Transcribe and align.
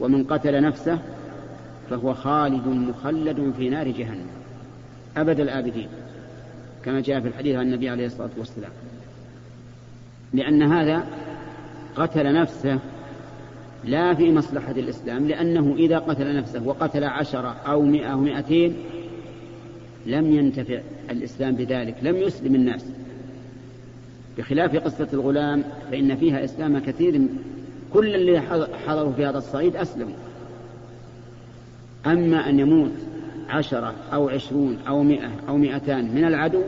ومن 0.00 0.24
قتل 0.24 0.62
نفسه 0.62 0.98
فهو 1.90 2.14
خالد 2.14 2.66
مخلد 2.66 3.52
في 3.56 3.68
نار 3.68 3.88
جهنم. 3.88 4.26
أبد 5.16 5.40
الآبدين 5.40 5.88
كما 6.84 7.00
جاء 7.00 7.20
في 7.20 7.28
الحديث 7.28 7.56
عن 7.56 7.66
النبي 7.66 7.88
عليه 7.88 8.06
الصلاة 8.06 8.30
والسلام. 8.38 8.70
لأن 10.32 10.62
هذا 10.62 11.04
قتل 11.96 12.34
نفسه 12.34 12.78
لا 13.84 14.14
في 14.14 14.32
مصلحة 14.32 14.70
الإسلام 14.70 15.28
لأنه 15.28 15.74
إذا 15.78 15.98
قتل 15.98 16.36
نفسه 16.36 16.66
وقتل 16.66 17.04
عشرة 17.04 17.56
أو 17.66 17.82
مئة 17.82 18.06
أو 18.06 18.20
مئتين 18.20 18.76
لم 20.06 20.34
ينتفع 20.34 20.80
الإسلام 21.10 21.54
بذلك 21.54 21.96
لم 22.02 22.16
يسلم 22.16 22.54
الناس. 22.54 22.84
بخلاف 24.38 24.76
قصة 24.76 25.08
الغلام 25.12 25.64
فإن 25.90 26.16
فيها 26.16 26.44
إسلام 26.44 26.78
كثير 26.78 27.20
كل 27.94 28.14
اللي 28.14 28.40
حضروا 28.86 29.12
في 29.12 29.26
هذا 29.26 29.38
الصعيد 29.38 29.76
أسلموا. 29.76 30.16
أما 32.06 32.48
أن 32.48 32.58
يموت 32.58 32.92
عشرة 33.48 33.94
أو 34.12 34.28
عشرون 34.28 34.78
أو 34.88 35.02
مئة 35.02 35.30
أو 35.48 35.56
مئتان 35.56 36.14
من 36.14 36.24
العدو 36.24 36.62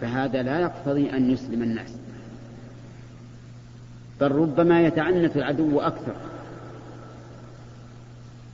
فهذا 0.00 0.42
لا 0.42 0.60
يقتضي 0.60 1.10
أن 1.10 1.30
يسلم 1.30 1.62
الناس. 1.62 1.96
بل 4.20 4.32
ربما 4.32 4.82
يتعنت 4.82 5.36
العدو 5.36 5.80
أكثر 5.80 6.14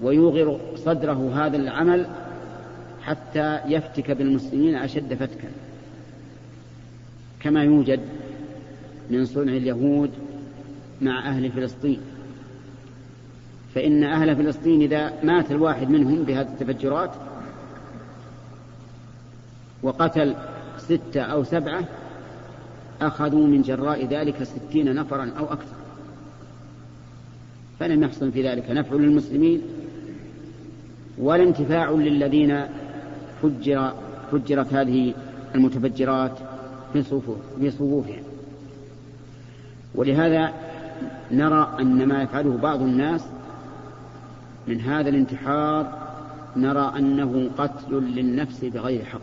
ويوغر 0.00 0.60
صدره 0.76 1.46
هذا 1.46 1.56
العمل 1.56 2.06
حتى 3.02 3.60
يفتك 3.66 4.10
بالمسلمين 4.10 4.74
أشد 4.74 5.14
فتكا. 5.14 5.48
كما 7.40 7.64
يوجد 7.64 8.00
من 9.10 9.24
صنع 9.24 9.52
اليهود 9.52 10.10
مع 11.00 11.28
أهل 11.28 11.52
فلسطين. 11.52 12.00
فإن 13.74 14.04
أهل 14.04 14.36
فلسطين 14.36 14.82
إذا 14.82 15.12
مات 15.24 15.50
الواحد 15.50 15.90
منهم 15.90 16.22
بهذه 16.22 16.48
التفجرات 16.48 17.10
وقتل 19.82 20.34
ستة 20.78 21.20
أو 21.20 21.44
سبعة 21.44 21.84
أخذوا 23.00 23.46
من 23.46 23.62
جراء 23.62 24.06
ذلك 24.06 24.42
ستين 24.42 24.94
نفرا 24.94 25.30
أو 25.38 25.44
أكثر. 25.44 25.76
فلم 27.80 28.02
يحصل 28.02 28.32
في 28.32 28.48
ذلك 28.48 28.70
نفع 28.70 28.96
للمسلمين 28.96 29.62
ولا 31.18 31.42
انتفاع 31.42 31.90
للذين 31.90 32.64
فجر 33.42 33.92
فجرت 34.32 34.72
هذه 34.72 35.14
المتفجرات 35.54 36.38
في 36.92 37.02
صفوف 37.02 37.36
في 37.60 37.70
صفوفهم. 37.70 38.22
ولهذا 39.94 40.52
نرى 41.30 41.76
أن 41.80 42.08
ما 42.08 42.22
يفعله 42.22 42.56
بعض 42.56 42.82
الناس 42.82 43.24
من 44.66 44.80
هذا 44.80 45.08
الانتحار 45.08 46.06
نرى 46.56 46.92
أنه 46.98 47.50
قتل 47.58 47.94
للنفس 47.94 48.64
بغير 48.64 49.04
حق 49.04 49.20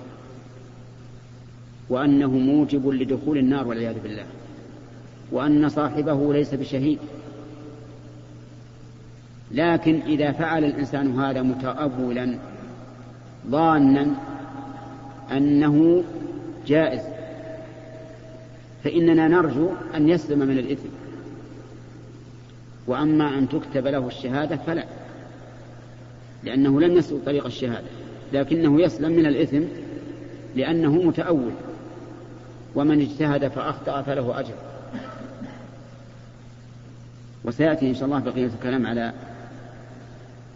وأنه 1.90 2.32
موجب 2.32 2.90
لدخول 2.90 3.38
النار 3.38 3.68
والعياذ 3.68 4.00
بالله 4.04 4.26
وأن 5.32 5.70
صاحبه 5.70 6.34
ليس 6.34 6.54
بشهيد. 6.54 7.00
لكن 9.52 10.00
إذا 10.08 10.32
فعل 10.32 10.64
الإنسان 10.64 11.20
هذا 11.20 11.42
متأولا 11.42 12.38
ظانا 13.48 14.08
أنه 15.32 16.04
جائز 16.68 17.02
فإننا 18.84 19.28
نرجو 19.28 19.70
أن 19.96 20.10
يسلم 20.10 20.40
من 20.40 20.58
الإثم. 20.58 21.03
وأما 22.88 23.38
أن 23.38 23.50
تكتب 23.50 23.88
له 23.88 24.08
الشهادة 24.08 24.56
فلا 24.56 24.86
لأنه 26.44 26.82
لم 26.82 26.98
يسلك 26.98 27.26
طريق 27.26 27.46
الشهادة 27.46 27.88
لكنه 28.34 28.82
يسلم 28.82 29.12
من 29.12 29.26
الإثم 29.26 29.64
لأنه 30.56 30.92
متأول 30.92 31.52
ومن 32.76 33.02
اجتهد 33.02 33.48
فأخطأ 33.48 34.02
فله 34.02 34.40
أجر. 34.40 34.54
وسيأتي 37.44 37.90
إن 37.90 37.96
شاء 37.96 38.06
الله 38.06 38.20
بقية 38.20 38.46
الكلام 38.46 38.88
على 38.88 39.14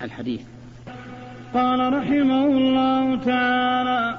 الحديث. 0.01 0.41
قال 1.53 1.93
رحمه 1.93 2.45
الله 2.45 3.15
تعالى 3.25 4.17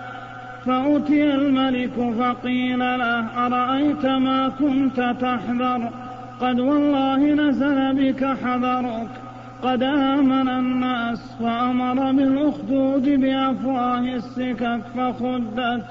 فأتي 0.66 1.34
الملك 1.34 2.14
فقيل 2.18 2.78
له 2.78 3.46
أرأيت 3.46 4.06
ما 4.06 4.48
كنت 4.48 5.16
تحذر؟ 5.20 6.07
قد 6.40 6.60
والله 6.60 7.16
نزل 7.16 7.94
بك 7.94 8.24
حذرك. 8.24 9.08
قد 9.62 9.82
آمن 9.82 10.48
الناس 10.48 11.36
فأمر 11.40 12.12
بالأخدود 12.12 13.08
بأفواه 13.20 13.98
السكك 14.00 14.80
فخدت. 14.96 15.84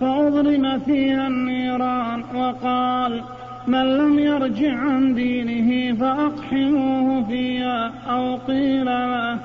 فأضرم 0.00 0.78
فيها 0.78 1.26
النيران 1.26 2.22
وقال 2.34 3.22
من 3.66 3.98
لم 3.98 4.18
يرجع 4.18 4.78
عن 4.78 5.14
دينه 5.14 5.98
فأقحموه 6.00 7.24
فيها 7.28 7.92
أو 8.10 8.36
قيل 8.36 8.84
له 8.84 9.38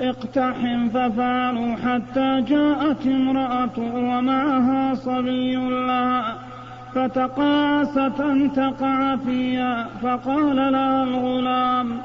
اقتحم 0.00 0.88
ففعلوا 0.88 1.76
حتى 1.76 2.40
جاءت 2.40 3.06
امرأة 3.06 3.78
ومعها 3.78 4.94
صبي 4.94 5.56
لها. 5.56 6.49
فتقاست 6.94 8.20
أن 8.20 8.52
تقع 8.52 9.16
فيها 9.16 9.88
فقال 10.02 10.56
لها 10.56 11.04
الغلام 11.04 12.00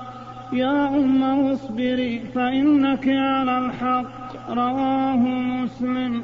يا 0.54 0.88
أم 0.88 1.24
اصبري 1.24 2.20
فإنك 2.36 3.08
على 3.08 3.58
الحق. 3.58 4.50
رواه 4.50 5.18
مسلم. 5.64 6.24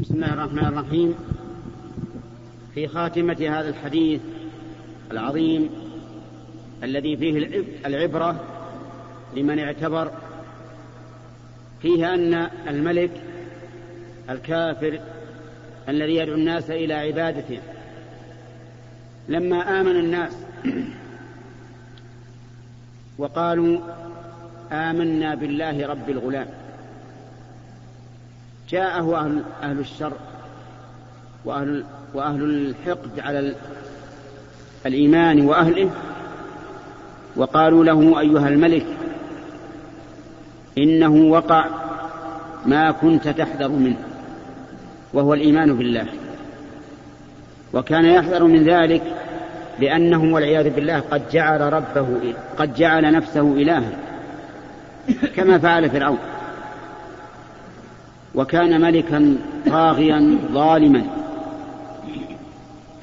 بسم 0.00 0.14
الله 0.14 0.32
الرحمن 0.32 0.64
الرحيم. 0.64 1.14
في 2.74 2.88
خاتمة 2.88 3.36
هذا 3.40 3.68
الحديث 3.68 4.20
العظيم 5.10 5.70
الذي 6.82 7.16
فيه 7.16 7.64
العبرة 7.86 8.40
لمن 9.36 9.58
اعتبر 9.58 10.10
فيه 11.82 12.14
أن 12.14 12.34
الملك 12.68 13.10
الكافر 14.30 15.00
الذي 15.90 16.16
يدعو 16.16 16.34
الناس 16.34 16.70
إلى 16.70 16.94
عبادته. 16.94 17.58
لما 19.28 19.80
آمن 19.80 19.96
الناس 19.96 20.32
وقالوا 23.18 23.78
آمنا 24.72 25.34
بالله 25.34 25.86
رب 25.86 26.10
الغلام 26.10 26.46
جاءه 28.68 29.16
أهل, 29.16 29.42
أهل 29.62 29.78
الشر 29.78 30.12
وأهل, 31.44 31.84
وأهل 32.14 32.42
الحقد 32.42 33.20
على 33.20 33.54
الإيمان 34.86 35.46
وأهله 35.46 35.90
وقالوا 37.36 37.84
له 37.84 38.20
أيها 38.20 38.48
الملك 38.48 38.86
إنه 40.78 41.12
وقع 41.12 41.66
ما 42.66 42.90
كنت 42.90 43.28
تحذر 43.28 43.68
منه. 43.68 44.09
وهو 45.12 45.34
الإيمان 45.34 45.76
بالله. 45.76 46.06
وكان 47.72 48.04
يحذر 48.04 48.44
من 48.44 48.64
ذلك 48.64 49.02
لأنه 49.80 50.34
والعياذ 50.34 50.70
بالله 50.70 51.00
قد 51.00 51.22
جعل 51.32 51.60
ربه 51.72 52.34
قد 52.58 52.74
جعل 52.74 53.12
نفسه 53.12 53.40
إلها 53.40 53.92
كما 55.36 55.58
فعل 55.58 55.90
فرعون. 55.90 56.18
وكان 58.34 58.80
ملكا 58.80 59.36
طاغيا 59.66 60.38
ظالما 60.52 61.02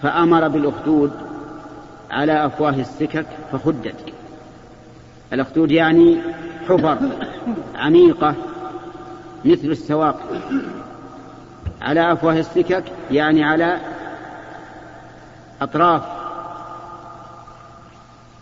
فأمر 0.02 0.48
بالأخدود 0.48 1.12
على 2.12 2.46
أفواه 2.46 2.76
السكك 2.80 3.26
فخدت. 3.52 3.96
الأخدود 5.34 5.72
يعني 5.72 6.18
حفر 6.70 6.98
عميقة 7.76 8.36
مثل 9.46 9.68
السواق. 9.68 10.20
على 11.82 12.12
أفواه 12.14 12.40
السكك 12.40 12.84
يعني 13.12 13.44
على 13.44 13.80
أطراف 15.62 16.02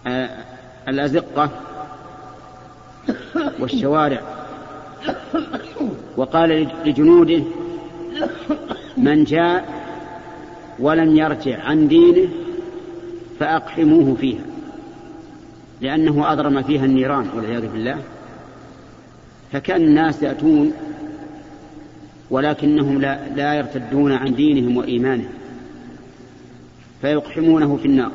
آه، 0.08 0.30
الأزقة 0.88 1.50
والشوارع. 3.60 4.22
وقال 6.18 6.70
لجنوده 6.86 7.44
من 8.98 9.24
جاء 9.24 9.66
ولم 10.80 11.16
يرجع 11.16 11.64
عن 11.64 11.88
دينه 11.88 12.30
فأقحموه 13.40 14.16
فيها 14.16 14.44
لأنه 15.81 16.31
أضرم 16.31 16.64
فيها 16.64 16.86
النيران 16.86 17.30
والعياذ 17.36 17.68
بالله. 17.68 17.98
فكان 19.52 19.81
الناس 19.81 20.24
يأتون 20.24 20.74
ولكنهم 22.30 23.01
لا, 23.01 23.19
لا 23.36 23.54
يرتدون 23.54 24.12
عن 24.12 24.36
دينهم 24.36 24.77
وإيمانهم 24.77 25.30
فيقحمونه 27.01 27.75
في 27.75 27.86
النار. 27.86 28.12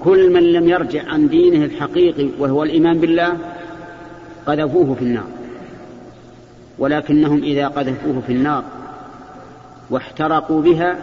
كل 0.00 0.32
من 0.32 0.52
لم 0.52 0.68
يرجع 0.68 1.08
عن 1.08 1.28
دينه 1.28 1.64
الحقيقي 1.64 2.28
وهو 2.38 2.62
الإيمان 2.62 2.98
بالله 2.98 3.36
قذفوه 4.46 4.94
في 4.94 5.02
النار. 5.02 5.26
ولكنهم 6.78 7.42
إذا 7.42 7.68
قذفوه 7.68 8.22
في 8.26 8.32
النار 8.32 8.64
واحترقوا 9.90 10.62
بها 10.62 10.96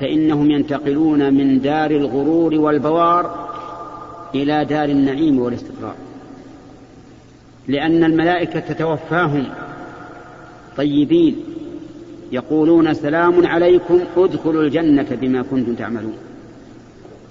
فإنهم 0.00 0.50
ينتقلون 0.50 1.34
من 1.34 1.60
دار 1.60 1.90
الغرور 1.90 2.54
والبوار 2.54 3.48
إلى 4.34 4.64
دار 4.64 4.88
النعيم 4.88 5.38
والاستقرار. 5.38 5.94
لأن 7.68 8.04
الملائكة 8.04 8.60
تتوفاهم 8.60 9.46
طيبين 10.76 11.44
يقولون 12.32 12.94
سلام 12.94 13.46
عليكم 13.46 14.00
ادخلوا 14.16 14.62
الجنة 14.62 15.06
بما 15.10 15.42
كنتم 15.42 15.74
تعملون. 15.74 16.16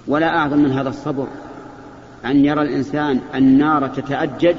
ولا 0.06 0.36
أعظم 0.36 0.58
من 0.58 0.72
هذا 0.72 0.88
الصبر 0.88 1.26
أن 2.24 2.44
يرى 2.44 2.62
الإنسان 2.62 3.20
النار 3.34 3.88
تتأجج 3.88 4.54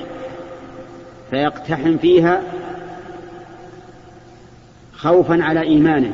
فيقتحم 1.30 1.98
فيها 1.98 2.42
خوفا 4.98 5.44
على 5.44 5.62
إيمانه 5.62 6.12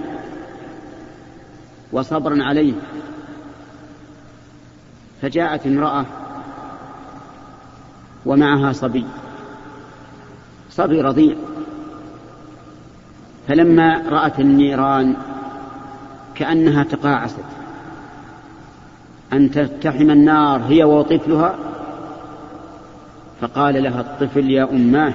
وصبرا 1.92 2.44
عليه. 2.44 2.74
فجاءت 5.22 5.68
امرأة 5.68 6.06
ومعها 8.26 8.74
صبي 8.74 9.06
صبي 10.70 11.02
رضيع. 11.02 11.36
فلما 13.52 14.10
رأت 14.10 14.40
النيران 14.40 15.16
كأنها 16.36 16.84
تقاعست. 16.84 17.44
أن 19.34 19.52
تلتحم 19.52 20.12
النار 20.12 20.62
هي 20.70 20.84
وطفلها؟ 20.84 21.56
فقال 23.42 23.84
لها 23.84 24.02
الطفل 24.02 24.50
يا 24.50 24.64
أماه 24.64 25.14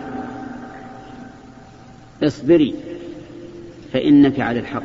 اصبري 2.23 2.75
فإنك 3.93 4.41
على 4.41 4.59
الحق. 4.59 4.83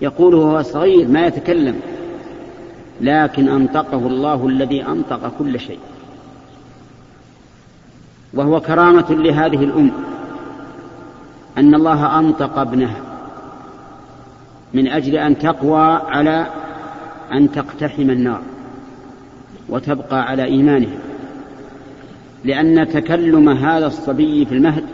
يقول 0.00 0.34
وهو 0.34 0.62
صغير 0.62 1.08
ما 1.08 1.26
يتكلم 1.26 1.80
لكن 3.00 3.48
أنطقه 3.48 4.06
الله 4.06 4.46
الذي 4.48 4.86
أنطق 4.86 5.32
كل 5.38 5.60
شيء. 5.60 5.80
وهو 8.34 8.60
كرامة 8.60 9.10
لهذه 9.10 9.64
الأم. 9.64 10.11
أن 11.58 11.74
الله 11.74 12.18
أنطق 12.18 12.58
ابنها 12.58 13.00
من 14.74 14.88
أجل 14.88 15.14
أن 15.16 15.38
تقوى 15.38 16.00
على 16.08 16.46
أن 17.32 17.52
تقتحم 17.52 18.10
النار 18.10 18.42
وتبقى 19.68 20.22
على 20.22 20.44
إيمانها 20.44 20.98
لأن 22.44 22.88
تكلم 22.88 23.48
هذا 23.48 23.86
الصبي 23.86 24.44
في 24.46 24.54
المهد 24.54 24.84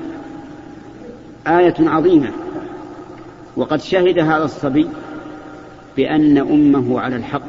آية 1.47 1.75
عظيمة. 1.79 2.31
وقد 3.57 3.81
شهد 3.81 4.19
هذا 4.19 4.45
الصبي 4.45 4.89
بأن 5.97 6.39
أمه 6.39 7.01
على 7.01 7.17
الحق 7.17 7.43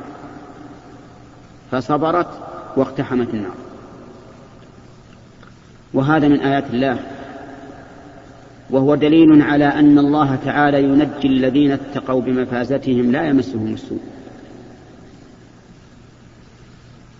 فصبرت 1.72 2.28
واقتحمت 2.76 3.34
النار. 3.34 3.56
وهذا 5.94 6.28
من 6.28 6.40
آيات 6.40 6.66
الله. 6.74 7.00
وهو 8.70 8.96
دليل 8.96 9.42
على 9.42 9.66
أن 9.66 10.00
الله 10.00 10.36
تعالى 10.36 10.84
ينجي 10.84 11.28
الذين 11.28 11.72
اتقوا 11.72 12.22
بمفازتهم 12.22 13.12
لا 13.12 13.28
يمسهم 13.28 13.74
السوء. 13.74 14.00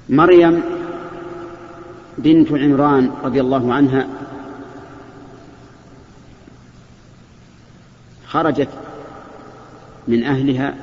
مريم 0.10 0.62
بنت 2.18 2.52
عمران 2.52 3.12
رضي 3.24 3.42
الله 3.42 3.74
عنها 3.74 4.08
خرجت 8.28 8.70
من 10.08 10.24
أهلها 10.24 10.76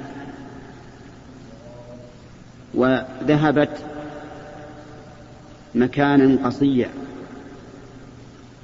وذهبت 2.74 3.78
مكانا 5.74 6.46
قصيا. 6.46 6.88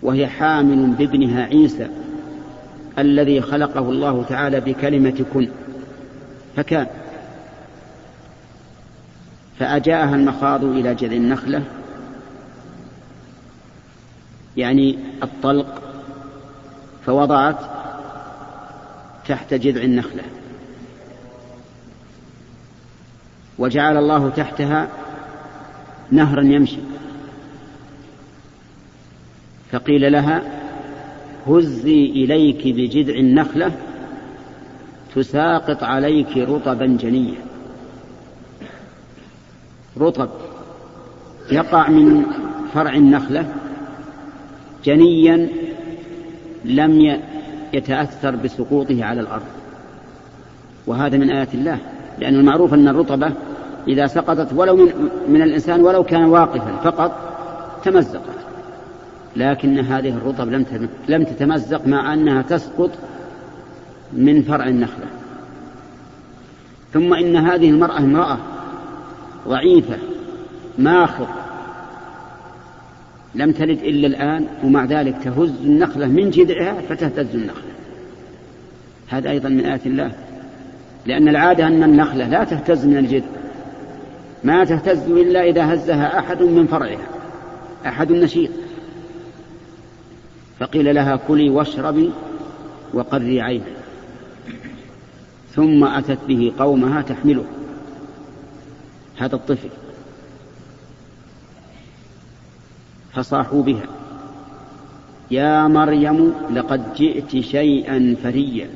وهي 0.02 0.26
حامل 0.26 0.86
بابنها 0.86 1.44
عيسى 1.44 1.88
الذي 2.98 3.40
خلقه 3.40 3.90
الله 3.90 4.24
تعالى 4.28 4.60
بكلمة 4.60 5.24
كن. 5.34 5.48
فكان 6.56 6.86
فأجاءها 9.58 10.14
المخاض 10.14 10.64
إلى 10.64 10.94
جذع 10.94 11.16
النخلة. 11.16 11.62
يعني 14.56 14.98
الطلق 15.22 15.82
فوضعت 17.06 17.58
تحت 19.28 19.54
جذع 19.54 19.82
النخلة. 19.82 20.22
وجعل 23.58 23.96
الله 23.96 24.30
تحتها 24.30 24.88
نهرا 26.10 26.42
يمشي. 26.42 26.78
فقيل 29.72 30.12
لها 30.12 30.42
هزي 31.46 32.04
إليك 32.04 32.62
بجذع 32.66 33.14
النخلة 33.14 33.72
تساقط 35.14 35.82
عليك 35.82 36.36
رطبا 36.36 36.86
جنيا. 36.86 37.38
رطب 40.00 40.28
يقع 41.52 41.88
من 41.88 42.24
فرع 42.74 42.94
النخلة 42.94 43.46
جنيا 44.84 45.48
لم 46.64 47.18
يتأثر 47.72 48.36
بسقوطه 48.36 49.04
على 49.04 49.20
الأرض. 49.20 49.42
وهذا 50.86 51.16
من 51.16 51.30
آيات 51.30 51.54
الله 51.54 51.78
لأن 52.18 52.34
المعروف 52.34 52.74
أن 52.74 52.88
الرطبة 52.88 53.32
إذا 53.88 54.06
سقطت 54.06 54.52
ولو 54.52 54.76
من, 54.76 55.10
من 55.28 55.42
الإنسان 55.42 55.80
ولو 55.80 56.04
كان 56.04 56.24
واقفا 56.24 56.76
فقط 56.84 57.12
تمزقت 57.84 58.41
لكن 59.36 59.78
هذه 59.78 60.08
الرطب 60.08 60.48
لم 60.48 60.88
لم 61.08 61.24
تتمزق 61.24 61.86
مع 61.86 62.14
أنها 62.14 62.42
تسقط 62.42 62.90
من 64.12 64.42
فرع 64.42 64.68
النخلة. 64.68 65.06
ثم 66.92 67.14
إن 67.14 67.36
هذه 67.36 67.70
المرأة 67.70 67.98
امرأة 67.98 68.38
ضعيفة 69.48 69.96
ماخر 70.78 71.26
لم 73.34 73.52
تلد 73.52 73.78
إلا 73.82 74.06
الآن 74.06 74.46
ومع 74.64 74.84
ذلك 74.84 75.16
تهز 75.24 75.52
النخلة 75.64 76.06
من 76.06 76.30
جذعها 76.30 76.80
فتهتز 76.88 77.34
النخلة. 77.34 77.72
هذا 79.08 79.30
أيضا 79.30 79.48
من 79.48 79.64
آيات 79.64 79.86
الله. 79.86 80.12
لأن 81.06 81.28
العادة 81.28 81.66
أن 81.66 81.82
النخلة 81.82 82.28
لا 82.28 82.44
تهتز 82.44 82.86
من 82.86 82.96
الجذع. 82.96 83.26
ما 84.44 84.64
تهتز 84.64 85.10
إلا 85.10 85.44
إذا 85.44 85.74
هزها 85.74 86.18
أحد 86.18 86.42
من 86.42 86.66
فرعها. 86.66 87.06
أحد 87.86 88.12
نشيط 88.12 88.50
فقيل 90.62 90.94
لها 90.94 91.16
كلي 91.16 91.50
واشربي 91.50 92.10
وقري 92.94 93.40
عينا 93.40 93.64
ثم 95.54 95.84
أتت 95.84 96.18
به 96.28 96.52
قومها 96.58 97.02
تحمله. 97.02 97.44
هذا 99.18 99.34
الطفل. 99.34 99.68
فصاحوا 103.12 103.62
بها. 103.62 103.86
يا 105.30 105.68
مريم 105.68 106.32
لقد 106.54 106.94
جئت 106.94 107.40
شيئا 107.40 108.16
فريا. 108.22 108.70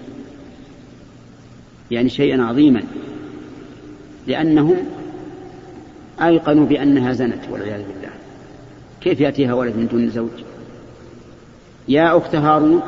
يعني 1.91 2.09
شيئا 2.09 2.43
عظيما. 2.43 2.83
لأنهم 4.27 4.77
أيقنوا 6.23 6.67
بأنها 6.67 7.13
زنت 7.13 7.49
والعياذ 7.51 7.83
بالله. 7.83 8.11
كيف 9.01 9.21
يأتيها 9.21 9.55
ولد 9.55 9.77
من 9.77 9.89
دون 9.93 10.11
زوج؟ 10.11 10.56
يا 11.89 12.17
أخت 12.17 12.35
هارون 12.35 12.83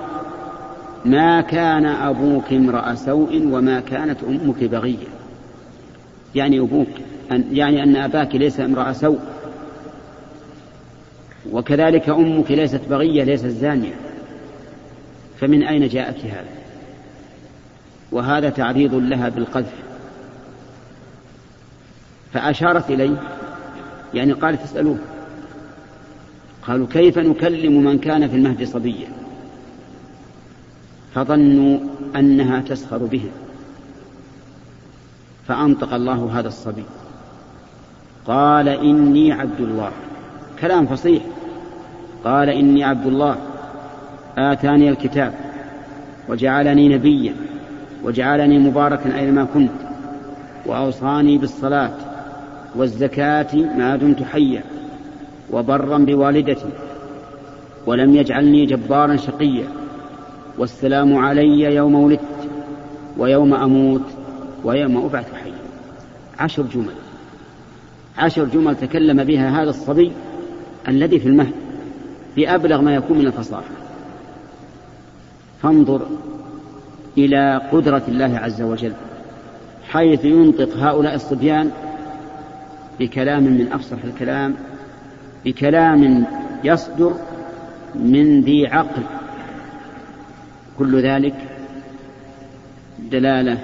ما 1.04 1.40
كان 1.40 1.86
أبوك 1.86 2.52
امرأ 2.52 2.94
سوء 2.94 3.46
وما 3.52 3.80
كانت 3.80 4.18
أمك 4.24 4.64
بغية. 4.64 5.06
يعني 6.34 6.60
أبوك 6.60 6.88
أن 7.32 7.44
يعني 7.52 7.82
أن 7.82 7.96
أباك 7.96 8.34
ليس 8.34 8.60
امرأ 8.60 8.92
سوء. 8.92 9.18
وكذلك 11.52 12.08
أمك 12.08 12.50
ليست 12.50 12.80
بغية 12.90 13.24
ليست 13.24 13.46
زانية. 13.46 13.94
فمن 15.40 15.62
أين 15.62 15.88
جاءك 15.88 16.18
هذا؟ 16.24 16.58
وهذا 18.12 18.50
تعريض 18.50 18.94
لها 18.94 19.28
بالقذف. 19.28 19.74
فأشارت 22.32 22.90
إليه 22.90 23.16
يعني 24.14 24.32
قالت 24.32 24.62
اسألوه. 24.62 24.98
قالوا 26.68 26.86
كيف 26.86 27.18
نكلم 27.18 27.84
من 27.84 27.98
كان 27.98 28.28
في 28.28 28.36
المهد 28.36 28.64
صبيا؟ 28.64 29.08
فظنوا 31.14 31.78
أنها 32.16 32.60
تسخر 32.60 32.98
بهم 32.98 33.30
فأنطق 35.46 35.94
الله 35.94 36.38
هذا 36.38 36.48
الصبي. 36.48 36.84
قال 38.26 38.68
إني 38.68 39.32
عبد 39.32 39.60
الله. 39.60 39.90
كلام 40.60 40.86
فصيح. 40.86 41.22
قال 42.24 42.48
إني 42.48 42.84
عبد 42.84 43.06
الله. 43.06 43.36
آتاني 44.38 44.88
الكتاب. 44.88 45.34
وجعلني 46.28 46.88
نبيا. 46.88 47.34
وجعلني 48.04 48.58
مباركا 48.58 49.18
أينما 49.18 49.44
كنت. 49.54 49.70
وأوصاني 50.66 51.38
بالصلاة. 51.38 51.94
والزكاة 52.74 53.56
ما 53.56 53.96
دمت 53.96 54.22
حيا. 54.22 54.62
وبرا 55.52 55.98
بوالدتي 55.98 56.70
ولم 57.86 58.14
يجعلني 58.14 58.66
جبارا 58.66 59.16
شقيا 59.16 59.68
والسلام 60.58 61.16
علي 61.16 61.60
يوم 61.60 61.94
ولدت 61.94 62.20
ويوم 63.18 63.54
أموت 63.54 64.02
ويوم 64.64 64.96
أبعث 64.96 65.34
حيا. 65.34 65.52
عشر 66.38 66.62
جمل. 66.62 66.94
عشر 68.18 68.44
جمل 68.44 68.76
تكلم 68.76 69.24
بها 69.24 69.62
هذا 69.62 69.70
الصبي 69.70 70.12
الذي 70.88 71.20
في 71.20 71.28
المهد 71.28 71.54
بأبلغ 72.36 72.80
ما 72.80 72.94
يكون 72.94 73.18
من 73.18 73.26
الفصاحة. 73.26 73.70
فانظر 75.62 76.02
إلى 77.18 77.60
قدرة 77.72 78.02
الله 78.08 78.38
عز 78.38 78.62
وجل 78.62 78.92
حيث 79.88 80.24
ينطق 80.24 80.76
هؤلاء 80.76 81.14
الصبيان 81.14 81.70
بكلام 83.00 83.42
من 83.42 83.72
أفصح 83.72 83.96
الكلام 84.04 84.54
بكلام 85.44 86.24
يصدر 86.64 87.14
من 87.94 88.40
ذي 88.40 88.66
عقل. 88.66 89.02
كل 90.78 91.02
ذلك 91.02 91.34
دلالة 93.10 93.58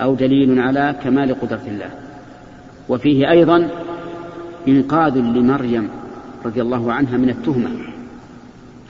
أو 0.00 0.14
دليل 0.14 0.60
على 0.60 0.94
كمال 1.04 1.40
قدرة 1.40 1.62
الله. 1.66 1.90
وفيه 2.88 3.30
أيضا 3.30 3.68
إنقاذ 4.68 5.16
لمريم 5.18 5.88
رضي 6.44 6.62
الله 6.62 6.92
عنها 6.92 7.16
من 7.16 7.28
التهمة 7.28 7.70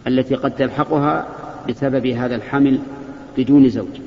التي 0.06 0.34
قد 0.34 0.50
تلحقها 0.50 1.26
بسبب 1.68 2.06
هذا 2.06 2.36
الحمل 2.36 2.78
بدون 3.38 3.68
زوج. 3.68 4.00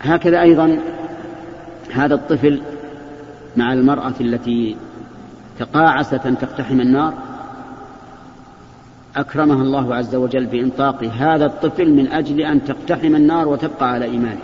هكذا 0.00 0.40
أيضا 0.40 0.78
هذا 1.92 2.14
الطفل 2.14 2.60
مع 3.56 3.72
المرأة 3.72 4.14
التي 4.20 4.76
تقاعست 5.58 6.26
أن 6.26 6.38
تقتحم 6.38 6.80
النار. 6.80 7.14
أكرمها 9.16 9.62
الله 9.62 9.94
عز 9.94 10.14
وجل 10.14 10.46
بإنطاق 10.46 11.04
هذا 11.04 11.46
الطفل 11.46 11.90
من 11.90 12.08
أجل 12.08 12.40
أن 12.40 12.64
تقتحم 12.64 13.14
النار 13.14 13.48
وتبقى 13.48 13.92
على 13.92 14.04
إيمانه. 14.04 14.40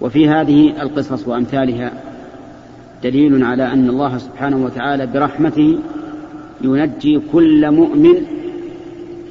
وفي 0.00 0.28
هذه 0.28 0.82
القصص 0.82 1.28
وأمثالها 1.28 1.92
دليل 3.02 3.44
على 3.44 3.72
أن 3.72 3.88
الله 3.88 4.18
سبحانه 4.18 4.64
وتعالى 4.64 5.06
برحمته 5.06 5.78
ينجي 6.60 7.20
كل 7.32 7.70
مؤمن 7.70 8.14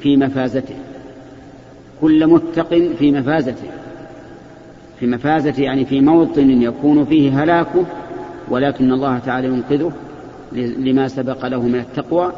في 0.00 0.16
مفازته. 0.16 0.74
كل 2.00 2.26
متق 2.26 2.74
في 2.98 3.12
مفازته. 3.12 3.70
في 5.00 5.06
مفازته 5.06 5.62
يعني 5.62 5.84
في 5.84 6.00
موطن 6.00 6.62
يكون 6.62 7.04
فيه 7.04 7.42
هلاكه 7.42 7.84
ولكن 8.48 8.92
الله 8.92 9.18
تعالى 9.18 9.48
ينقذه 9.48 9.92
لما 10.52 11.08
سبق 11.08 11.46
له 11.46 11.62
من 11.62 11.78
التقوى. 11.78 12.32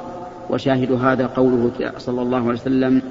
وشاهد 0.50 0.92
هذا 0.92 1.26
قوله 1.26 1.70
صلى 1.98 2.22
الله 2.22 2.38
عليه 2.38 2.60
وسلم 2.60 3.02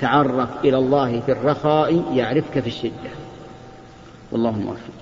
تعرف 0.00 0.48
إلى 0.64 0.78
الله 0.78 1.20
في 1.20 1.32
الرخاء 1.32 2.02
يعرفك 2.14 2.60
في 2.60 2.66
الشدة. 2.66 3.10
والله 4.32 4.50
موفق. 4.50 4.96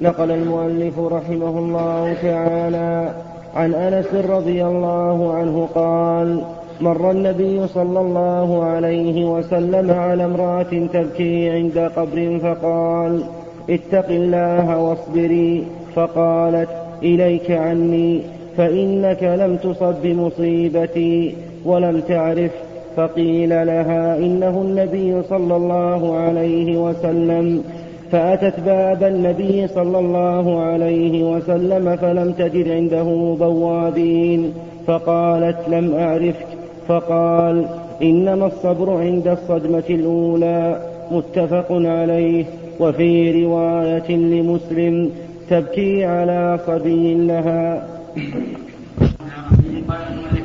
نقل 0.00 0.30
المؤلف 0.30 0.98
رحمه 0.98 1.58
الله 1.58 2.16
تعالى 2.22 3.14
عن 3.54 3.74
أنس 3.74 4.14
رضي 4.14 4.64
الله 4.64 5.34
عنه 5.34 5.68
قال 5.74 6.44
مر 6.80 7.10
النبي 7.10 7.66
صلى 7.66 8.00
الله 8.00 8.64
عليه 8.64 9.24
وسلم 9.24 9.90
على 9.90 10.24
امرأة 10.24 10.86
تبكي 10.92 11.50
عند 11.50 11.78
قبر 11.96 12.38
فقال 12.42 13.24
اتق 13.70 14.08
الله 14.08 14.78
واصبري. 14.78 15.66
فقالت 15.98 16.68
إليك 17.02 17.50
عني 17.50 18.20
فإنك 18.56 19.22
لم 19.22 19.56
تصب 19.56 19.94
بمصيبتي 20.02 21.34
ولم 21.64 22.00
تعرف. 22.00 22.50
فقيل 22.96 23.48
لها 23.48 24.18
إنه 24.18 24.62
النبي 24.62 25.22
صلى 25.22 25.56
الله 25.56 26.16
عليه 26.16 26.78
وسلم. 26.78 27.62
فأتت 28.10 28.60
باب 28.60 29.04
النبي 29.04 29.68
صلى 29.68 29.98
الله 29.98 30.60
عليه 30.60 31.32
وسلم 31.32 31.96
فلم 31.96 32.32
تجد 32.32 32.68
عنده 32.68 33.36
بوابين. 33.40 34.52
فقالت 34.86 35.68
لم 35.68 35.94
أعرفك. 35.94 36.46
فقال 36.88 37.64
إنما 38.02 38.46
الصبر 38.46 38.90
عند 38.90 39.28
الصدمة 39.28 39.82
الأولى 39.90 40.80
متفق 41.10 41.66
عليه. 41.70 42.44
وفي 42.80 43.44
رواية 43.44 44.16
لمسلم 44.16 45.10
تبكي 45.50 46.04
على 46.04 46.60
صبي 46.66 47.14
لها. 47.14 47.88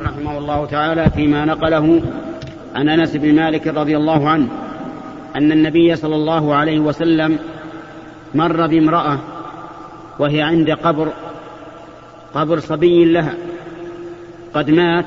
رحمه 0.01 0.38
الله 0.38 0.65
تعالى 0.65 1.10
فيما 1.10 1.45
نقله 1.45 2.01
عن 2.75 2.89
أنس 2.89 3.15
بن 3.15 3.36
مالك 3.36 3.67
رضي 3.67 3.98
الله 3.98 4.29
عنه 4.29 4.48
أن 5.36 5.51
النبي 5.51 5.95
صلى 5.95 6.15
الله 6.15 6.55
عليه 6.55 6.79
وسلم 6.79 7.39
مر 8.36 8.67
بامرأة 8.67 9.19
وهي 10.19 10.41
عند 10.41 10.69
قبر 10.72 11.13
قبر 12.33 12.60
صبي 12.60 13.05
لها. 13.05 13.33
قد 14.53 14.69
مات 14.69 15.05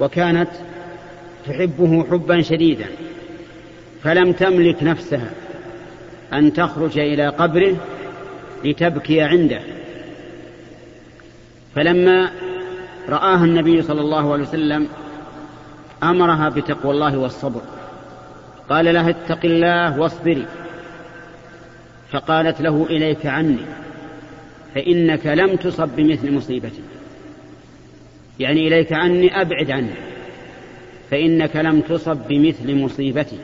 وكانت 0.00 0.48
تحبه 1.46 2.04
حبا 2.10 2.40
شديدا 2.40 2.86
فلم 4.02 4.32
تملك 4.32 4.82
نفسها 4.82 5.30
أن 6.32 6.52
تخرج 6.52 6.98
إلى 6.98 7.28
قبره 7.28 7.76
لتبكي 8.64 9.20
عنده. 9.20 9.60
فلما 11.74 12.30
رآها 13.08 13.44
النبي 13.44 13.82
صلى 13.82 14.00
الله 14.00 14.32
عليه 14.32 14.42
وسلم 14.42 14.88
أمرها 16.02 16.48
بتقوى 16.48 16.92
الله 16.92 17.18
والصبر. 17.18 17.60
قال 18.68 18.94
لها 18.94 19.10
اتق 19.10 19.40
الله 19.44 20.00
واصبري. 20.00 20.46
فقالت 22.10 22.60
له 22.60 22.86
إليك 22.90 23.26
عني 23.26 23.58
فإنك 24.74 25.26
لم 25.26 25.56
تصب 25.56 25.88
بمثل 25.96 26.32
مصيبتي. 26.32 26.82
يعني 28.40 28.68
إليك 28.68 28.92
عني 28.92 29.40
أبعد 29.40 29.70
عني 29.70 29.94
فإنك 31.10 31.56
لم 31.56 31.80
تصب 31.80 32.18
بمثل 32.28 32.74
مصيبتي. 32.74 33.38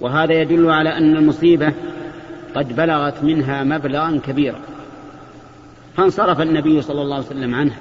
وهذا 0.00 0.32
يدل 0.32 0.70
على 0.70 0.96
أن 0.96 1.16
المصيبة 1.16 1.72
قد 2.54 2.76
بلغت 2.76 3.24
منها 3.24 3.64
مبلغا 3.64 4.20
كبيرا. 4.26 4.60
فانصرف 5.96 6.40
النبي 6.40 6.82
صلى 6.82 7.02
الله 7.02 7.16
عليه 7.16 7.26
وسلم 7.26 7.54
عنها. 7.54 7.78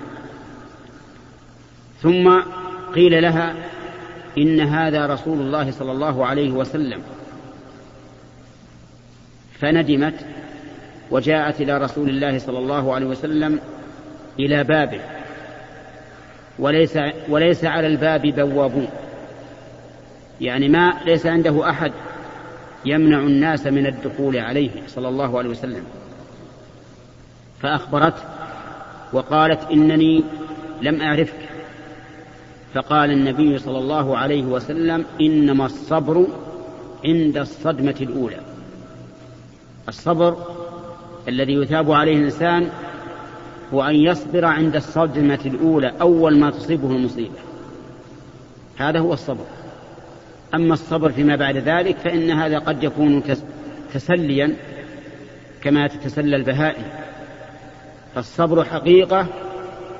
ثم 2.01 2.41
قيل 2.95 3.21
لها 3.21 3.55
إن 4.37 4.59
هذا 4.59 5.05
رسول 5.05 5.39
الله 5.39 5.71
صلى 5.71 5.91
الله 5.91 6.25
عليه 6.25 6.51
وسلم. 6.51 7.01
فندمت 9.59 10.25
وجاءت 11.11 11.61
إلى 11.61 11.77
رسول 11.77 12.09
الله 12.09 12.39
صلى 12.39 12.59
الله 12.59 12.93
عليه 12.93 13.05
وسلم 13.05 13.59
إلى 14.39 14.63
بابه. 14.63 15.01
وليس 16.59 16.99
وليس 17.29 17.65
على 17.65 17.87
الباب 17.87 18.21
بوابون. 18.21 18.87
يعني 20.41 20.67
ما 20.67 20.93
ليس 21.05 21.25
عنده 21.25 21.69
أحد 21.69 21.91
يمنع 22.85 23.19
الناس 23.19 23.67
من 23.67 23.85
الدخول 23.85 24.37
عليه 24.37 24.69
صلى 24.87 25.07
الله 25.07 25.37
عليه 25.37 25.49
وسلم. 25.49 25.83
فأخبرته 27.59 28.23
وقالت 29.13 29.71
إنني 29.71 30.23
لم 30.81 31.01
أعرفك. 31.01 31.49
فقال 32.73 33.11
النبي 33.11 33.59
صلى 33.59 33.77
الله 33.77 34.17
عليه 34.17 34.43
وسلم 34.43 35.05
إنما 35.21 35.65
الصبر 35.65 36.27
عند 37.05 37.37
الصدمة 37.37 37.95
الأولى. 38.01 38.39
الصبر 39.87 40.37
الذي 41.27 41.53
يثاب 41.53 41.91
عليه 41.91 42.17
الإنسان 42.17 42.69
هو 43.73 43.83
أن 43.83 43.95
يصبر 43.95 44.45
عند 44.45 44.75
الصدمة 44.75 45.39
الأولى 45.45 45.93
أول 46.01 46.37
ما 46.37 46.49
تصيبه 46.49 46.91
المصيبة. 46.91 47.39
هذا 48.77 48.99
هو 48.99 49.13
الصبر. 49.13 49.45
أما 50.55 50.73
الصبر 50.73 51.11
فيما 51.11 51.35
بعد 51.35 51.57
ذلك 51.57 51.97
فإن 51.97 52.31
هذا 52.31 52.59
قد 52.59 52.83
يكون 52.83 53.23
تسليا 53.93 54.55
كما 55.61 55.87
تتسلى 55.87 56.35
البهائم. 56.35 56.83
فالصبر 58.15 58.63
حقيقة 58.63 59.27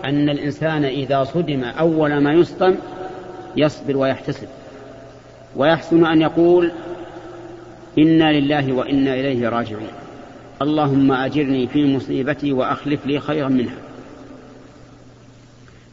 أن 0.06 0.30
الإنسان 0.30 0.86
إذا 0.86 1.24
صدم 1.24 1.64
أول 1.64 2.18
ما 2.18 2.34
يصطم 2.34 2.76
يصبر 3.56 3.98
ويحتسب. 3.98 4.48
ويحسن 5.56 6.06
أن 6.06 6.22
يقول 6.22 6.72
إنا 7.98 8.32
لله 8.32 8.74
وإنا 8.74 9.14
إليه 9.14 9.50
راجعون. 9.50 9.88
اللهم 10.62 11.12
أجرني 11.12 11.68
في 11.68 11.96
مصيبتي 11.96 12.54
وأخلف 12.54 13.06
لي 13.06 13.20
خيرا 13.20 13.48
منها. 13.48 13.78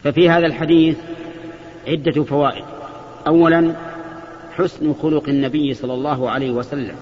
ففي 0.04 0.30
هذا 0.30 0.46
الحديث 0.46 0.96
عدة 1.88 2.24
فوائد. 2.24 2.64
أولا 3.26 3.74
حسن 4.58 4.94
خلق 5.02 5.28
النبي 5.28 5.74
صلى 5.74 5.94
الله 5.94 6.30
عليه 6.30 6.50
وسلم 6.50 6.94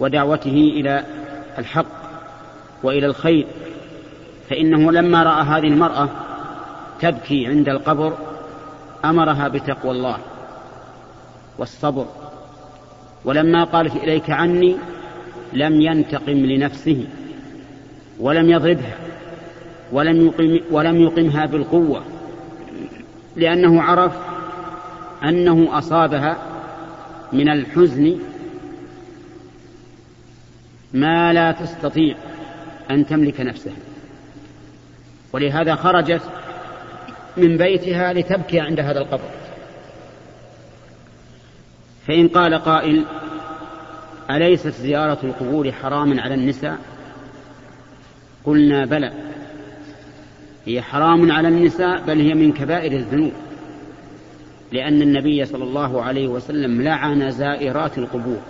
ودعوته 0.00 0.50
إلى 0.50 1.04
الحق 1.58 1.86
وإلى 2.82 3.06
الخير 3.06 3.46
فإنه 4.50 4.92
لما 4.92 5.22
رأى 5.22 5.42
هذه 5.44 5.66
المرأة 5.66 6.08
تبكي 7.00 7.46
عند 7.46 7.68
القبر 7.68 8.12
أمرها 9.04 9.48
بتقوى 9.48 9.90
الله 9.90 10.18
والصبر 11.58 12.06
ولما 13.24 13.64
قالت 13.64 13.96
إليك 13.96 14.30
عني 14.30 14.76
لم 15.52 15.80
ينتقم 15.80 16.32
لنفسه 16.46 17.04
ولم 18.20 18.50
يضربها 18.50 18.96
ولم 19.92 20.26
يقم 20.26 20.60
ولم 20.70 21.00
يقمها 21.00 21.46
بالقوة 21.46 22.02
لأنه 23.36 23.82
عرف 23.82 24.31
أنه 25.24 25.78
أصابها 25.78 26.36
من 27.32 27.48
الحزن 27.48 28.18
ما 30.94 31.32
لا 31.32 31.52
تستطيع 31.52 32.16
أن 32.90 33.06
تملك 33.06 33.40
نفسها. 33.40 33.76
ولهذا 35.32 35.74
خرجت 35.74 36.22
من 37.36 37.56
بيتها 37.56 38.12
لتبكي 38.12 38.60
عند 38.60 38.80
هذا 38.80 38.98
القبر. 39.00 39.30
فإن 42.06 42.28
قال 42.28 42.54
قائل 42.54 43.04
أليست 44.30 44.68
زيارة 44.68 45.18
القبور 45.22 45.72
حراما 45.72 46.22
على 46.22 46.34
النساء؟ 46.34 46.78
قلنا 48.44 48.84
بلى 48.86 49.12
هي 50.66 50.82
حرام 50.82 51.32
على 51.32 51.48
النساء 51.48 52.02
بل 52.06 52.20
هي 52.20 52.34
من 52.34 52.52
كبائر 52.52 52.92
الذنوب. 52.92 53.32
لأن 54.72 55.02
النبي 55.02 55.44
صلى 55.44 55.64
الله 55.64 56.02
عليه 56.02 56.28
وسلم 56.28 56.82
لعن 56.82 57.30
زائرات 57.30 57.98
القبور 57.98 58.40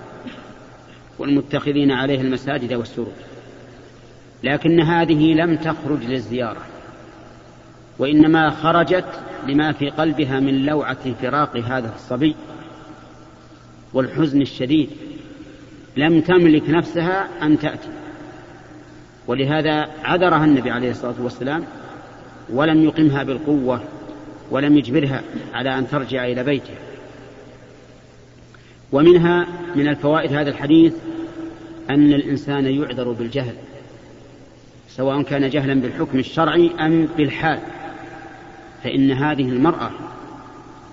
والمتخذين 1.18 1.90
عليه 1.90 2.20
المساجد 2.20 2.72
والسرور. 2.72 3.12
لكن 4.44 4.80
هذه 4.80 5.34
لم 5.34 5.56
تخرج 5.56 6.04
للزيارة 6.04 6.60
وإنما 7.98 8.50
خرجت 8.50 9.20
لما 9.48 9.72
في 9.72 9.90
قلبها 9.90 10.40
من 10.40 10.66
لوعة 10.66 11.12
فراق 11.22 11.56
هذا 11.56 11.94
الصبي 11.94 12.34
والحزن 13.92 14.40
الشديد. 14.42 14.90
لم 15.96 16.20
تملك 16.20 16.70
نفسها 16.70 17.28
أن 17.42 17.58
تأتي. 17.58 17.88
ولهذا 19.26 19.88
عذرها 20.04 20.44
النبي 20.44 20.70
عليه 20.70 20.90
الصلاة 20.90 21.14
والسلام 21.22 21.64
ولم 22.50 22.84
يقمها 22.84 23.22
بالقوة 23.22 23.82
ولم 24.52 24.78
يجبرها 24.78 25.22
على 25.54 25.78
أن 25.78 25.88
ترجع 25.88 26.26
إلى 26.26 26.44
بيتها. 26.44 26.76
ومنها 28.92 29.46
من 29.74 29.88
الفوائد 29.88 30.32
هذا 30.32 30.50
الحديث 30.50 30.94
أن 31.90 32.12
الإنسان 32.12 32.66
يعذر 32.66 33.12
بالجهل 33.12 33.54
سواء 34.88 35.22
كان 35.22 35.50
جهلا 35.50 35.74
بالحكم 35.74 36.18
الشرعي 36.18 36.70
أم 36.80 37.08
بالحال. 37.16 37.58
فإن 38.84 39.10
هذه 39.10 39.48
المرأة 39.48 39.90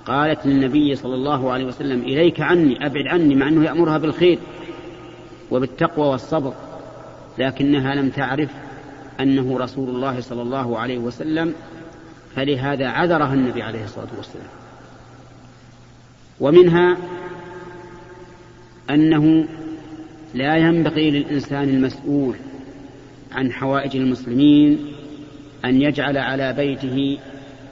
قالت 0.06 0.46
للنبي 0.46 0.96
صلى 0.96 1.16
الله 1.16 1.52
عليه 1.52 1.66
وسلم 1.66 2.02
إليك 2.02 2.42
عني 2.42 2.86
أبعد 2.86 3.08
عني 3.08 3.36
مع 3.36 3.48
أنه 3.48 3.66
يأمرها 3.66 3.98
بالخير 3.98 4.40
وبالتقوى 5.52 6.08
والصبر 6.08 6.54
لكنها 7.38 7.96
لم 7.96 8.10
تعرف 8.10 8.50
أنه 9.20 9.58
رسول 9.58 9.90
الله 9.90 10.22
صلى 10.22 10.42
الله 10.42 10.80
عليه 10.80 10.98
وسلم 10.98 11.54
فلهذا 12.36 12.88
عذرها 12.88 13.34
النبي 13.34 13.62
عليه 13.62 13.84
الصلاة 13.84 14.08
والسلام. 14.18 14.48
ومنها 16.40 16.98
أنه 18.90 19.48
لا 20.34 20.58
ينبغي 20.58 21.12
للإنسان 21.12 21.70
المسؤول 21.70 22.36
عن 23.32 23.52
حوائج 23.52 23.96
المسلمين 23.96 24.94
أن 25.66 25.82
يجعل 25.82 26.18
على 26.18 26.54
بيته 26.54 27.20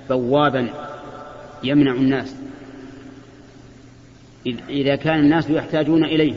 بوابا 0.10 0.70
يمنع 1.64 1.92
الناس. 1.92 2.36
إذا 4.70 4.96
كان 4.96 5.20
الناس 5.20 5.50
يحتاجون 5.50 6.04
إليه. 6.04 6.36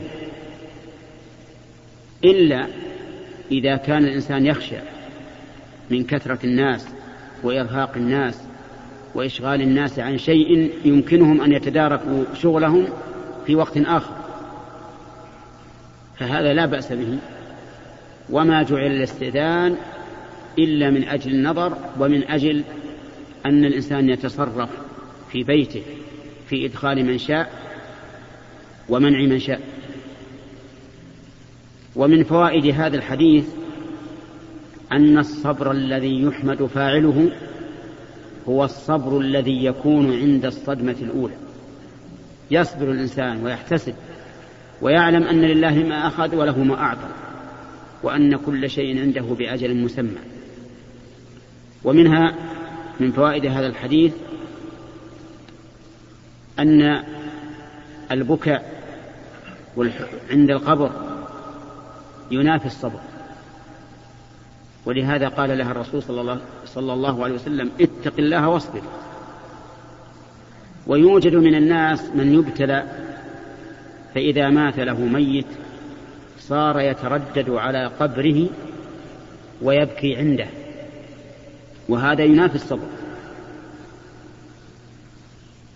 إلا 2.23 2.67
إذا 3.51 3.75
كان 3.75 4.03
الإنسان 4.03 4.45
يخشى 4.45 4.79
من 5.89 6.03
كثرة 6.03 6.39
الناس 6.43 6.87
وإرهاق 7.43 7.91
الناس 7.95 8.41
وإشغال 9.15 9.61
الناس 9.61 9.99
عن 9.99 10.17
شيء 10.17 10.71
يمكنهم 10.85 11.41
أن 11.41 11.51
يتداركوا 11.51 12.23
شغلهم 12.33 12.87
في 13.45 13.55
وقت 13.55 13.77
آخر. 13.77 14.15
فهذا 16.19 16.53
لا 16.53 16.65
بأس 16.65 16.93
به. 16.93 17.17
وما 18.29 18.63
جعل 18.63 18.91
الاستئذان 18.91 19.75
إلا 20.59 20.89
من 20.89 21.03
أجل 21.03 21.31
النظر 21.31 21.77
ومن 21.99 22.23
أجل 22.23 22.63
أن 23.45 23.65
الإنسان 23.65 24.09
يتصرف 24.09 24.69
في 25.31 25.43
بيته 25.43 25.81
في 26.49 26.65
إدخال 26.65 27.05
من 27.05 27.17
شاء 27.17 27.51
ومنع 28.89 29.19
من 29.19 29.39
شاء. 29.39 29.61
ومن 31.95 32.23
فوائد 32.23 32.65
هذا 32.65 32.97
الحديث 32.97 33.45
أن 34.91 35.17
الصبر 35.17 35.71
الذي 35.71 36.23
يحمد 36.23 36.65
فاعله 36.65 37.31
هو 38.49 38.63
الصبر 38.63 39.19
الذي 39.19 39.65
يكون 39.65 40.13
عند 40.13 40.45
الصدمة 40.45 40.95
الأولى. 41.01 41.33
يصبر 42.51 42.91
الإنسان 42.91 43.43
ويحتسب 43.43 43.93
ويعلم 44.81 45.23
أن 45.23 45.41
لله 45.41 45.73
ما 45.73 46.07
أخذ 46.07 46.35
وله 46.35 46.63
ما 46.63 46.75
أعطى 46.75 47.09
وأن 48.03 48.35
كل 48.35 48.69
شيء 48.69 49.01
عنده 49.01 49.21
بأجل 49.21 49.75
مسمى. 49.75 50.17
ومنها 51.83 52.35
من 52.99 53.11
فوائد 53.11 53.45
هذا 53.45 53.67
الحديث 53.67 54.13
أن 56.59 57.03
البكاء 58.11 58.81
عند 60.31 60.51
القبر 60.51 60.91
ينافي 62.31 62.65
الصبر. 62.65 62.99
ولهذا 64.85 65.27
قال 65.27 65.57
لها 65.57 65.71
الرسول 65.71 66.03
صلى 66.03 66.21
الله, 66.21 66.41
صلى 66.65 66.93
الله 66.93 67.23
عليه 67.23 67.35
وسلم 67.35 67.71
اتق 67.81 68.13
الله 68.19 68.47
واصبر. 68.49 68.81
ويوجد 70.87 71.35
من 71.35 71.55
الناس 71.55 72.09
من 72.15 72.33
يبتلى 72.33 72.83
فإذا 74.15 74.49
مات 74.49 74.79
له 74.79 74.99
ميت 74.99 75.45
صار 76.39 76.79
يتردد 76.79 77.49
على 77.49 77.85
قبره 77.99 78.47
ويبكي 79.61 80.15
عنده. 80.15 80.47
وهذا 81.89 82.23
ينافي 82.23 82.55
الصبر. 82.55 82.87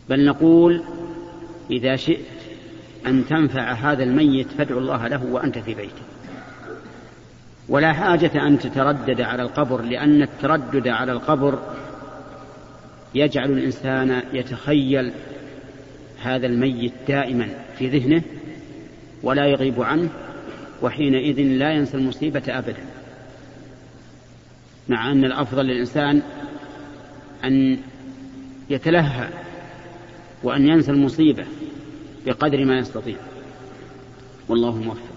بل 0.10 0.26
نقول 0.26 0.84
إذا 1.72 1.96
شئت 1.96 2.26
أن 3.08 3.26
تنفع 3.26 3.72
هذا 3.72 4.04
الميت 4.04 4.48
فادعو 4.48 4.80
الله 4.80 5.08
له 5.08 5.26
وأنت 5.26 5.58
في 5.58 5.74
بيته. 5.74 6.14
ولا 7.69 7.93
حاجة 7.93 8.47
أن 8.47 8.60
تتردد 8.60 9.21
على 9.21 9.43
القبر 9.43 9.82
لأن 9.82 10.21
التردد 10.21 10.88
على 10.88 11.12
القبر 11.12 11.60
يجعل 13.15 13.51
الإنسان 13.51 14.21
يتخيل 14.34 15.12
هذا 16.21 16.47
الميت 16.47 16.93
دائما 17.08 17.49
في 17.78 17.88
ذهنه 17.88 18.21
ولا 19.23 19.45
يغيب 19.45 19.82
عنه 19.82 20.10
وحينئذ 20.82 21.41
لا 21.41 21.71
ينسى 21.71 21.97
المصيبة 21.97 22.43
أبدا. 22.47 22.86
مع 24.89 25.12
أن 25.12 25.25
الأفضل 25.25 25.65
للإنسان 25.65 26.21
أن 27.43 27.78
يتلهى 28.69 29.30
وأن 30.43 30.67
ينسى 30.67 30.91
المصيبة 30.91 31.45
بقدر 32.25 32.65
ما 32.65 32.78
يستطيع. 32.78 33.15
والله 34.49 34.75
موفق. 34.75 35.14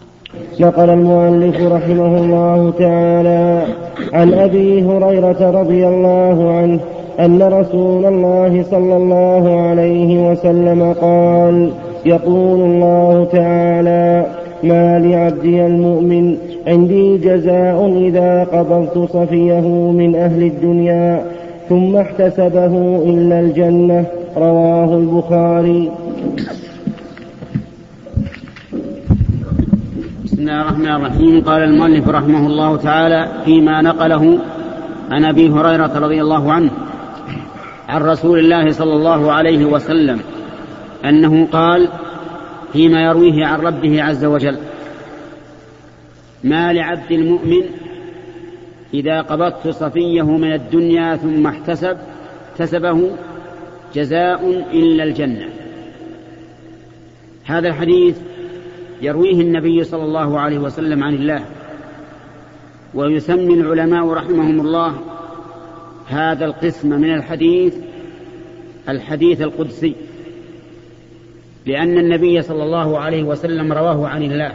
نقل 0.61 0.91
المؤلف 0.91 1.61
رحمه 1.61 2.19
الله 2.19 2.73
تعالى 2.79 3.63
عن 4.13 4.35
أبي 4.35 4.83
هريرة 4.83 5.51
رضي 5.61 5.89
الله 5.89 6.53
عنه 6.53 6.81
أن 7.21 7.43
رسول 7.43 8.07
الله 8.07 8.63
صلى 8.71 8.97
الله 8.97 9.61
عليه 9.61 10.31
وسلم 10.31 10.95
قال 11.01 11.71
يقول 12.07 12.61
الله 12.61 13.27
تعالى 13.33 14.27
ما 14.63 14.99
لعبدي 14.99 15.67
المؤمن 15.67 16.37
عندي 16.67 17.17
جزاء 17.17 17.87
إذا 17.97 18.45
قبضت 18.45 18.99
صفيه 19.13 19.69
من 19.91 20.17
أهل 20.17 20.43
الدنيا 20.43 21.23
ثم 21.69 21.97
احتسبه 21.97 23.03
إلا 23.05 23.41
الجنة. 23.41 24.05
رواه 24.37 24.95
البخاري. 24.95 25.91
بسم 30.39 30.49
الله 30.49 30.63
الرحمن 30.63 30.89
الرحيم. 30.89 31.41
قال 31.45 31.63
المؤلف 31.63 32.09
رحمه 32.09 32.47
الله 32.47 32.77
تعالى 32.77 33.29
فيما 33.45 33.83
نقله 33.83 34.39
عن 35.11 35.25
أبي 35.25 35.51
هريرة 35.51 35.99
رضي 35.99 36.21
الله 36.23 36.53
عنه 36.53 36.71
عن 37.89 38.03
رسول 38.03 38.39
الله 38.39 38.71
صلى 38.71 38.93
الله 38.93 39.33
عليه 39.33 39.65
وسلم 39.65 40.21
أنه 41.05 41.49
قال 41.53 41.89
فيما 42.73 43.03
يرويه 43.03 43.47
عن 43.47 43.61
ربه 43.61 44.03
عز 44.03 44.25
وجل 44.25 44.59
ما 46.45 46.73
لعبد 46.73 47.13
المؤمن 47.13 47.63
إذا 48.95 49.21
قبضت 49.21 49.69
صفيه 49.69 50.37
من 50.37 50.53
الدنيا 50.53 51.17
ثم 51.17 51.47
احتسب 51.47 51.97
احتسبه 52.53 53.11
جزاء 53.95 54.65
إلا 54.73 55.05
الجنة. 55.05 55.49
هذا 57.45 57.69
الحديث 57.69 58.17
يرويه 59.03 59.41
النبي 59.41 59.85
صلى 59.85 60.05
الله 60.05 60.41
عليه 60.41 60.59
وسلم 60.59 61.05
عن 61.05 61.15
الله 61.15 61.45
ويسمي 62.95 63.55
العلماء 63.55 64.09
رحمهم 64.09 64.61
الله 64.61 64.95
هذا 66.09 66.45
القسم 66.45 66.89
من 66.89 67.15
الحديث 67.15 67.75
الحديث 68.89 69.43
القدسي 69.43 69.95
لأن 71.67 71.99
النبي 71.99 72.43
صلى 72.43 72.63
الله 72.63 72.99
عليه 72.99 73.23
وسلم 73.23 73.73
رواه 73.73 74.09
عن 74.09 74.23
الله. 74.23 74.53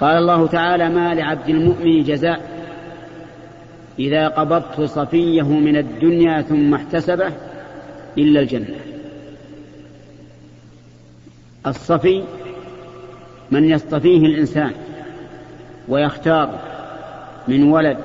قال 0.00 0.16
الله 0.16 0.46
تعالى 0.46 0.88
ما 0.88 1.14
لعبد 1.14 1.48
المؤمن 1.48 2.02
جزاء 2.02 2.40
إذا 3.98 4.28
قبضت 4.28 4.80
صفيه 4.80 5.42
من 5.42 5.76
الدنيا 5.76 6.42
ثم 6.42 6.74
احتسبه 6.74 7.32
إلا 8.18 8.40
الجنة. 8.40 8.91
الصفي 11.66 12.22
من 13.50 13.70
يصطفيه 13.70 14.26
الإنسان 14.26 14.72
ويختار 15.88 16.58
من 17.48 17.72
ولد 17.72 17.98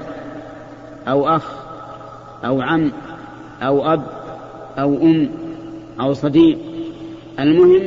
أو 1.07 1.35
أخ 1.35 1.51
أو 2.45 2.61
عم 2.61 2.91
أو 3.61 3.93
أب 3.93 4.03
أو 4.79 4.95
أم 4.95 5.29
أو 5.99 6.13
صديق. 6.13 6.57
المهم 7.39 7.81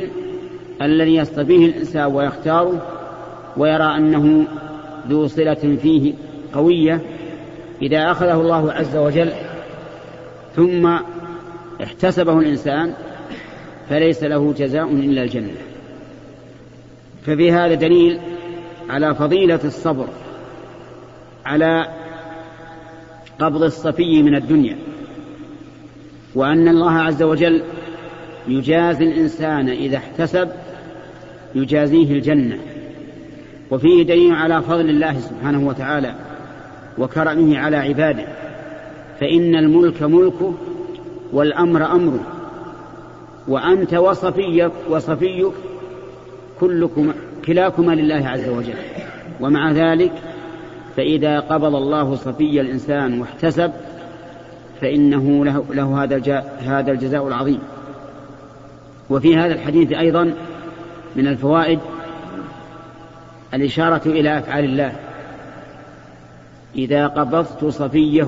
الذي 0.81 1.15
يصطفيه 1.15 1.65
الإنسان 1.65 2.05
ويختاره 2.05 2.81
ويرى 3.57 3.97
أنه 3.97 4.45
ذو 5.09 5.27
صلة 5.27 5.77
فيه 5.81 6.13
قوية 6.53 7.01
إذا 7.81 8.11
أخذه 8.11 8.41
الله 8.41 8.71
عز 8.71 8.97
وجل 8.97 9.31
ثم 10.55 10.97
احتسبه 11.83 12.39
الإنسان 12.39 12.93
فليس 13.91 14.23
له 14.23 14.53
جزاء 14.57 14.91
إلا 14.91 15.23
الجنة. 15.23 15.61
ففي 17.25 17.51
هذا 17.51 17.73
دليل 17.73 18.19
على 18.89 19.15
فضيلة 19.15 19.59
الصبر 19.63 20.07
على 21.45 21.87
قبض 23.39 23.63
الصفي 23.63 24.23
من 24.23 24.35
الدنيا 24.35 24.77
وأن 26.35 26.67
الله 26.67 26.91
عز 26.91 27.23
وجل 27.23 27.63
يجازي 28.47 29.03
الإنسان 29.03 29.69
إذا 29.69 29.97
احتسب 29.97 30.49
يجازيه 31.55 32.13
الجنة. 32.13 32.57
وفيه 33.71 34.03
دليل 34.03 34.33
على 34.33 34.61
فضل 34.61 34.89
الله 34.89 35.19
سبحانه 35.19 35.67
وتعالى 35.67 36.15
وكرمه 36.97 37.57
على 37.57 37.77
عباده. 37.77 38.25
فإن 39.19 39.55
الملك 39.55 40.03
ملكه 40.03 40.53
والأمر 41.33 41.91
أمره. 41.91 42.40
وأنت 43.47 43.93
وصفيك 43.93 44.71
وصفيك 44.89 45.51
كلكم 46.59 47.13
كلاكما 47.45 47.91
لله 47.91 48.27
عز 48.27 48.49
وجل. 48.49 48.73
ومع 49.41 49.71
ذلك 49.71 50.11
فإذا 50.97 51.39
قبض 51.39 51.75
الله 51.75 52.15
صفي 52.15 52.61
الإنسان 52.61 53.19
واحتسب 53.21 53.71
فإنه 54.81 55.45
له, 55.45 55.65
له 55.69 56.03
هذا 56.03 56.43
هذا 56.59 56.91
الجزاء 56.91 57.27
العظيم. 57.27 57.59
وفي 59.09 59.37
هذا 59.37 59.53
الحديث 59.53 59.91
أيضا 59.91 60.33
من 61.15 61.27
الفوائد 61.27 61.79
الإشارة 63.53 64.01
إلى 64.05 64.37
أفعال 64.37 64.63
الله. 64.63 64.95
إذا 66.75 67.07
قبضت 67.07 67.65
صفيه 67.65 68.27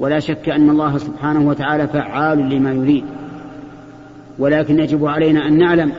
ولا 0.00 0.20
شك 0.20 0.48
أن 0.48 0.70
الله 0.70 0.98
سبحانه 0.98 1.48
وتعالى 1.48 1.88
فعال 1.88 2.38
لما 2.38 2.72
يريد. 2.72 3.04
ولكن 4.38 4.78
يجب 4.78 5.06
علينا 5.06 5.46
أن 5.48 5.58
نعلم 5.58 5.92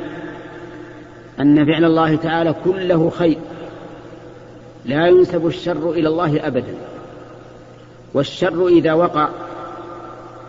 أن 1.39 1.65
فعل 1.65 1.85
الله 1.85 2.15
تعالى 2.15 2.55
كله 2.65 3.09
خير. 3.09 3.37
لا 4.85 5.07
ينسب 5.07 5.47
الشر 5.47 5.91
إلى 5.91 6.07
الله 6.07 6.47
أبدا. 6.47 6.75
والشر 8.13 8.67
إذا 8.67 8.93
وقع 8.93 9.29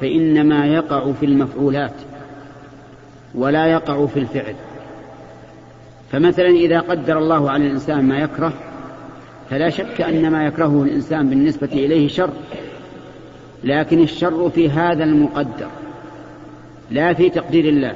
فإنما 0.01 0.67
يقع 0.67 1.13
في 1.13 1.27
المفعولات 1.27 1.95
ولا 3.35 3.67
يقع 3.67 4.07
في 4.07 4.19
الفعل. 4.19 4.55
فمثلا 6.13 6.49
إذا 6.49 6.81
قدر 6.81 7.19
الله 7.19 7.51
على 7.51 7.67
الإنسان 7.67 8.05
ما 8.05 8.19
يكره 8.19 8.53
فلا 9.51 9.71
شك 9.71 10.01
أن 10.01 10.31
ما 10.31 10.47
يكرهه 10.47 10.83
الإنسان 10.83 11.29
بالنسبة 11.29 11.71
إليه 11.73 12.09
شر. 12.09 12.31
لكن 13.65 14.03
الشر 14.03 14.51
في 14.51 14.71
هذا 14.71 15.05
المقدر 15.05 15.69
لا 16.91 17.13
في 17.13 17.31
تقدير 17.31 17.69
الله 17.69 17.95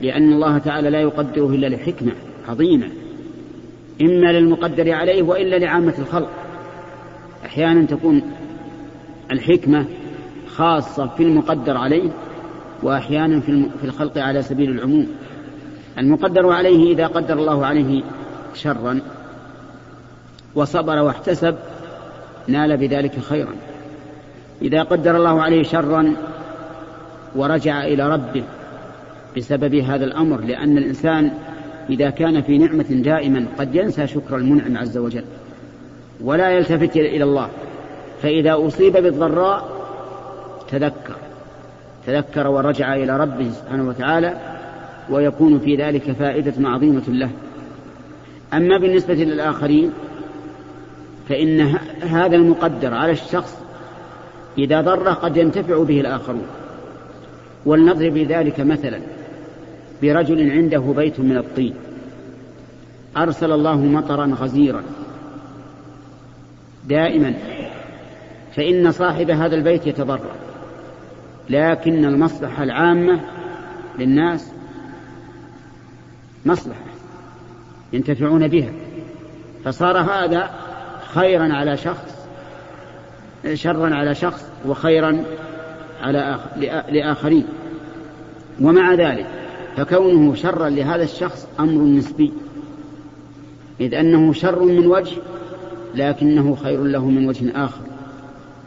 لأن 0.00 0.32
الله 0.32 0.58
تعالى 0.58 0.90
لا 0.90 1.00
يقدره 1.00 1.46
إلا 1.46 1.66
لحكمة 1.66 2.12
عظيمة 2.48 2.86
إما 4.02 4.32
للمقدر 4.32 4.92
عليه 4.92 5.22
وإلا 5.22 5.56
لعامة 5.56 5.94
الخلق. 5.98 6.30
أحيانا 7.44 7.86
تكون 7.86 8.22
الحكمة 9.30 9.84
خاصة 10.46 11.06
في 11.06 11.22
المقدر 11.22 11.76
عليه 11.76 12.10
وأحيانا 12.82 13.40
في 13.40 13.84
الخلق 13.84 14.18
على 14.18 14.42
سبيل 14.42 14.70
العموم. 14.70 15.08
المقدر 15.98 16.52
عليه 16.52 16.92
إذا 16.92 17.06
قدر 17.06 17.38
الله 17.38 17.66
عليه 17.66 18.02
شرا 18.54 19.00
وصبر 20.54 20.98
واحتسب 20.98 21.56
نال 22.48 22.76
بذلك 22.76 23.18
خيرا. 23.18 23.54
إذا 24.64 24.82
قدر 24.82 25.16
الله 25.16 25.42
عليه 25.42 25.62
شرا 25.62 26.14
ورجع 27.36 27.84
إلى 27.84 28.12
ربه 28.12 28.42
بسبب 29.36 29.74
هذا 29.74 30.04
الأمر 30.04 30.40
لأن 30.40 30.78
الإنسان 30.78 31.30
إذا 31.90 32.10
كان 32.10 32.42
في 32.42 32.58
نعمة 32.58 32.86
دائما 32.90 33.46
قد 33.58 33.74
ينسى 33.74 34.06
شكر 34.06 34.36
المنعم 34.36 34.76
عز 34.76 34.98
وجل 34.98 35.24
ولا 36.20 36.50
يلتفت 36.50 36.96
إلى 36.96 37.24
الله. 37.24 37.48
فإذا 38.22 38.66
أصيب 38.66 38.92
بالضراء 38.92 39.68
تذكر 40.70 41.16
تذكر 42.06 42.46
ورجع 42.46 42.94
إلى 42.94 43.16
ربه 43.16 43.50
سبحانه 43.50 43.88
وتعالى 43.88 44.34
ويكون 45.10 45.58
في 45.58 45.76
ذلك 45.76 46.12
فائدة 46.12 46.68
عظيمة 46.68 47.02
له. 47.08 47.30
أما 48.54 48.78
بالنسبة 48.78 49.14
للآخرين 49.14 49.90
فإن 51.28 51.60
هذا 52.02 52.36
المقدر 52.36 52.94
على 52.94 53.12
الشخص 53.12 53.63
إذا 54.58 54.80
ضره 54.80 55.10
قد 55.10 55.36
ينتفع 55.36 55.82
به 55.82 56.00
الآخرون. 56.00 56.46
ولنضرب 57.66 58.14
بذلك 58.14 58.60
مثلا 58.60 59.00
برجل 60.02 60.50
عنده 60.50 60.78
بيت 60.96 61.20
من 61.20 61.36
الطين. 61.36 61.74
أرسل 63.16 63.52
الله 63.52 63.76
مطرا 63.76 64.26
غزيرا. 64.40 64.82
دائما. 66.88 67.34
فإن 68.56 68.92
صاحب 68.92 69.30
هذا 69.30 69.56
البيت 69.56 69.86
يتضرر. 69.86 70.34
لكن 71.50 72.04
المصلحة 72.04 72.62
العامة 72.62 73.20
للناس 73.98 74.52
مصلحة 76.46 76.84
ينتفعون 77.92 78.48
بها. 78.48 78.72
فصار 79.64 79.98
هذا 79.98 80.50
خيرا 81.14 81.52
على 81.52 81.76
شخص 81.76 82.13
شرا 83.54 83.94
على 83.94 84.14
شخص 84.14 84.44
وخيرا 84.66 85.24
على 86.02 86.38
لآخرين. 86.90 87.44
ومع 88.60 88.94
ذلك 88.94 89.26
فكونه 89.76 90.34
شرا 90.34 90.68
لهذا 90.68 91.02
الشخص 91.02 91.48
أمر 91.60 91.82
نسبي. 91.82 92.32
إذ 93.80 93.94
أنه 93.94 94.32
شر 94.32 94.62
من 94.62 94.86
وجه 94.86 95.16
لكنه 95.94 96.54
خير 96.54 96.82
له 96.82 97.10
من 97.10 97.28
وجه 97.28 97.64
آخر. 97.64 97.82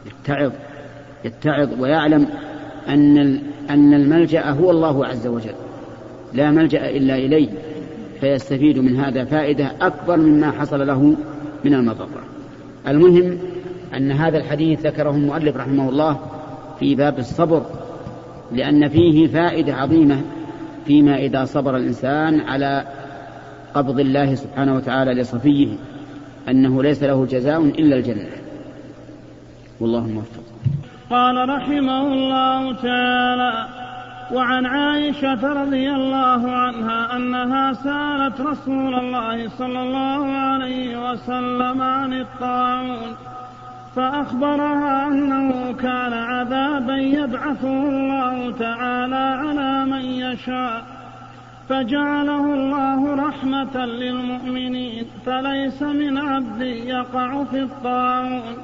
يتعظ 0.06 0.52
يتعظ 1.24 1.80
ويعلم 1.80 2.26
أن 2.88 3.18
أن 3.70 3.94
الملجأ 3.94 4.50
هو 4.50 4.70
الله 4.70 5.06
عز 5.06 5.26
وجل. 5.26 5.54
لا 6.34 6.50
ملجأ 6.50 6.90
إلا 6.90 7.16
إليه. 7.16 7.48
فيستفيد 8.20 8.78
من 8.78 8.96
هذا 8.96 9.24
فائدة 9.24 9.72
أكبر 9.80 10.16
مما 10.16 10.50
حصل 10.50 10.86
له 10.86 11.16
من 11.64 11.74
المضرة. 11.74 12.24
المهم 12.88 13.38
أن 13.96 14.12
هذا 14.12 14.38
الحديث 14.38 14.86
ذكره 14.86 15.10
المؤلف 15.10 15.56
رحمه 15.56 15.88
الله 15.88 16.20
في 16.78 16.94
باب 16.94 17.18
الصبر 17.18 17.62
لأن 18.52 18.88
فيه 18.88 19.26
فائدة 19.26 19.74
عظيمة 19.74 20.20
فيما 20.86 21.16
إذا 21.16 21.44
صبر 21.44 21.76
الإنسان 21.76 22.40
على 22.40 22.84
قبض 23.74 24.00
الله 24.00 24.34
سبحانه 24.34 24.76
وتعالى 24.76 25.14
لصفيه 25.14 25.68
أنه 26.48 26.82
ليس 26.82 27.02
له 27.02 27.26
جزاء 27.26 27.60
إلا 27.60 27.96
الجنة. 27.96 28.28
والله 29.80 30.06
موفق. 30.06 30.42
قال 31.10 31.48
رحمه 31.48 32.12
الله 32.12 32.74
تعالى 32.82 33.66
وعن 34.32 34.66
عائشة 34.66 35.62
رضي 35.62 35.90
الله 35.90 36.50
عنها 36.50 37.16
أنها 37.16 37.72
سألت 37.72 38.40
رسول 38.40 38.94
الله 38.94 39.48
صلى 39.48 39.82
الله 39.82 40.26
عليه 40.26 41.10
وسلم 41.10 41.82
عن 41.82 42.12
الطاعون. 42.12 43.16
فأخبرها 43.98 45.06
أنه 45.06 45.72
كان 45.72 46.12
عذابا 46.12 46.96
يبعثه 46.96 47.88
الله 47.88 48.54
تعالى 48.58 49.16
على 49.16 49.84
من 49.84 50.04
يشاء 50.04 50.84
فجعله 51.68 52.54
الله 52.54 53.14
رحمة 53.14 53.86
للمؤمنين 53.86 55.06
فليس 55.26 55.82
من 55.82 56.18
عبد 56.18 56.60
يقع 56.60 57.44
في 57.44 57.62
الطاعون 57.62 58.56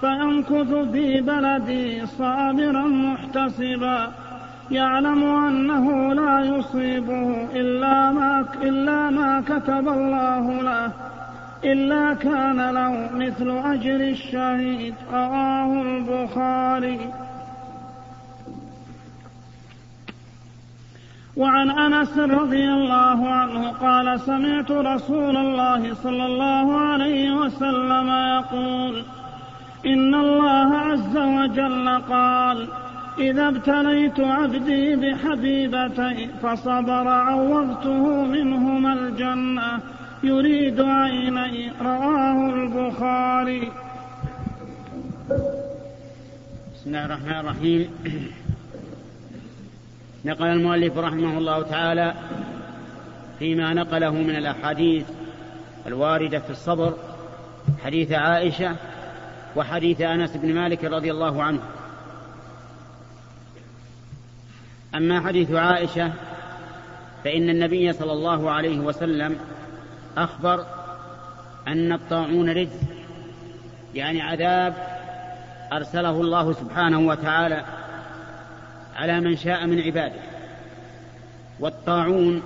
فيمكث 0.00 0.74
في 0.92 1.20
بلدي 1.20 2.06
صابرا 2.06 2.86
محتسبا 2.86 4.08
يعلم 4.70 5.24
أنه 5.24 6.14
لا 6.14 6.40
يصيبه 6.40 7.48
إلا 7.54 8.12
ما, 8.12 8.44
إلا 8.62 9.10
ما 9.10 9.42
كتب 9.46 9.88
الله 9.88 10.62
له. 10.62 10.92
إلا 11.64 12.14
كان 12.14 12.70
له 12.70 13.10
مثل 13.14 13.50
أجر 13.50 14.00
الشهيد 14.00 14.94
رواه 15.12 15.82
البخاري. 15.82 16.98
وعن 21.36 21.70
أنس 21.70 22.18
رضي 22.18 22.68
الله 22.68 23.28
عنه 23.28 23.70
قال 23.70 24.20
سمعت 24.20 24.70
رسول 24.70 25.36
الله 25.36 25.94
صلى 25.94 26.26
الله 26.26 26.76
عليه 26.76 27.32
وسلم 27.32 28.08
يقول 28.08 29.04
إن 29.86 30.14
الله 30.14 30.76
عز 30.76 31.16
وجل 31.16 31.88
قال 32.10 32.68
إذا 33.18 33.48
ابتليت 33.48 34.20
عبدي 34.20 34.96
بحبيبتين 34.96 36.30
فصبر 36.42 37.08
عوضته 37.08 38.24
منهما 38.24 38.92
الجنة. 38.92 39.80
يريد 40.22 40.80
عيني 40.80 41.72
رواه 41.80 42.54
البخاري. 42.54 43.72
بسم 46.74 46.86
الله 46.86 47.04
الرحمن 47.04 47.40
الرحيم. 47.40 47.90
نقل 50.24 50.46
المؤلف 50.46 50.98
رحمه 50.98 51.38
الله 51.38 51.62
تعالى 51.62 52.14
فيما 53.38 53.74
نقله 53.74 54.10
من 54.10 54.36
الأحاديث 54.36 55.06
الواردة 55.86 56.38
في 56.38 56.50
الصبر 56.50 56.94
حديث 57.84 58.12
عائشة 58.12 58.76
وحديث 59.56 60.00
أنس 60.00 60.36
بن 60.36 60.54
مالك 60.54 60.84
رضي 60.84 61.10
الله 61.10 61.42
عنه. 61.42 61.60
أما 64.94 65.20
حديث 65.20 65.50
عائشة 65.50 66.12
فإن 67.24 67.50
النبي 67.50 67.92
صلى 67.92 68.12
الله 68.12 68.50
عليه 68.50 68.78
وسلم 68.78 69.36
أخبر 70.16 70.66
أن 71.68 71.92
الطاعون 71.92 72.50
رجز 72.50 72.80
يعني 73.94 74.22
عذاب 74.22 74.74
أرسله 75.72 76.20
الله 76.20 76.52
سبحانه 76.52 77.00
وتعالى 77.00 77.64
على 78.96 79.20
من 79.20 79.36
شاء 79.36 79.66
من 79.66 79.80
عباده. 79.80 80.20
والطاعون 81.60 82.42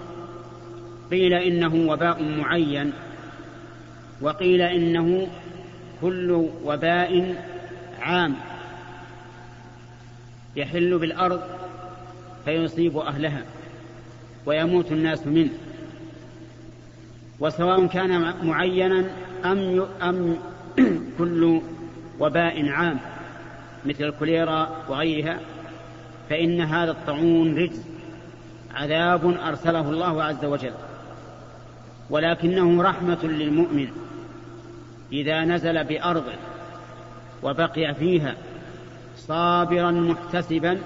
قيل 1.10 1.34
إنه 1.34 1.92
وباء 1.92 2.22
معين 2.22 2.92
وقيل 4.20 4.62
إنه 4.62 5.26
كل 6.00 6.48
وباء 6.64 7.34
عام. 8.00 8.34
يحل 10.56 10.98
بالأرض 10.98 11.42
فيصيب 12.44 12.96
أهلها 12.98 13.42
ويموت 14.46 14.92
الناس 14.92 15.26
منه. 15.26 15.50
وسواء 17.42 17.86
كان 17.86 18.34
معينا 18.42 19.04
أم 19.44 19.86
أم 20.02 20.36
كل 21.18 21.60
وباء 22.20 22.68
عام 22.68 22.98
مثل 23.86 24.04
الكوليرا 24.04 24.68
وغيرها 24.88 25.40
فإن 26.30 26.60
هذا 26.60 26.90
الطاعون 26.90 27.56
رجز 27.58 27.82
عذاب 28.74 29.36
أرسله 29.46 29.90
الله 29.90 30.22
عز 30.22 30.44
وجل. 30.44 30.72
ولكنه 32.10 32.82
رحمة 32.82 33.18
للمؤمن 33.22 33.88
إذا 35.12 35.44
نزل 35.44 35.84
بأرضه 35.84 36.32
وبقي 37.42 37.94
فيها 37.94 38.34
صابرا 39.16 39.90
محتسبا 39.90 40.78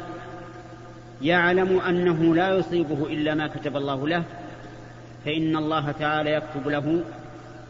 يعلم 1.22 1.80
أنه 1.80 2.34
لا 2.34 2.54
يصيبه 2.54 3.06
إلا 3.06 3.34
ما 3.34 3.46
كتب 3.46 3.76
الله 3.76 4.08
له 4.08 4.24
فإن 5.26 5.56
الله 5.56 5.92
تعالى 5.92 6.30
يكتب 6.30 6.68
له 6.68 7.04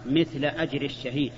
مثل 0.06 0.44
أجر 0.44 0.82
الشهيد. 0.82 1.32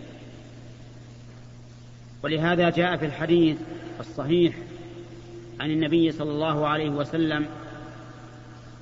ولهذا 2.22 2.70
جاء 2.70 2.96
في 2.96 3.06
الحديث 3.06 3.56
الصحيح 4.00 4.54
عن 5.60 5.70
النبي 5.70 6.12
صلى 6.12 6.30
الله 6.30 6.68
عليه 6.68 6.90
وسلم 6.90 7.46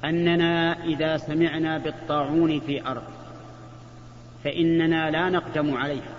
أننا 0.04 0.84
إذا 0.84 1.16
سمعنا 1.16 1.78
بالطاعون 1.78 2.60
في 2.60 2.86
أرض 2.86 3.02
فإننا 4.44 5.10
لا 5.10 5.30
نقدم 5.30 5.76
عليها 5.76 6.14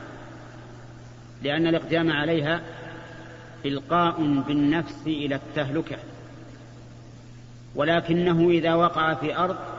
لأن 1.44 1.68
الإقدام 1.68 2.12
عليها 2.12 2.62
إلقاء 3.66 4.42
بالنفس 4.48 5.02
إلى 5.08 5.36
التهلكة 5.36 5.98
ولكنه 7.76 8.50
إذا 8.50 8.74
وقع 8.74 9.14
في 9.14 9.38
أرض 9.38 9.77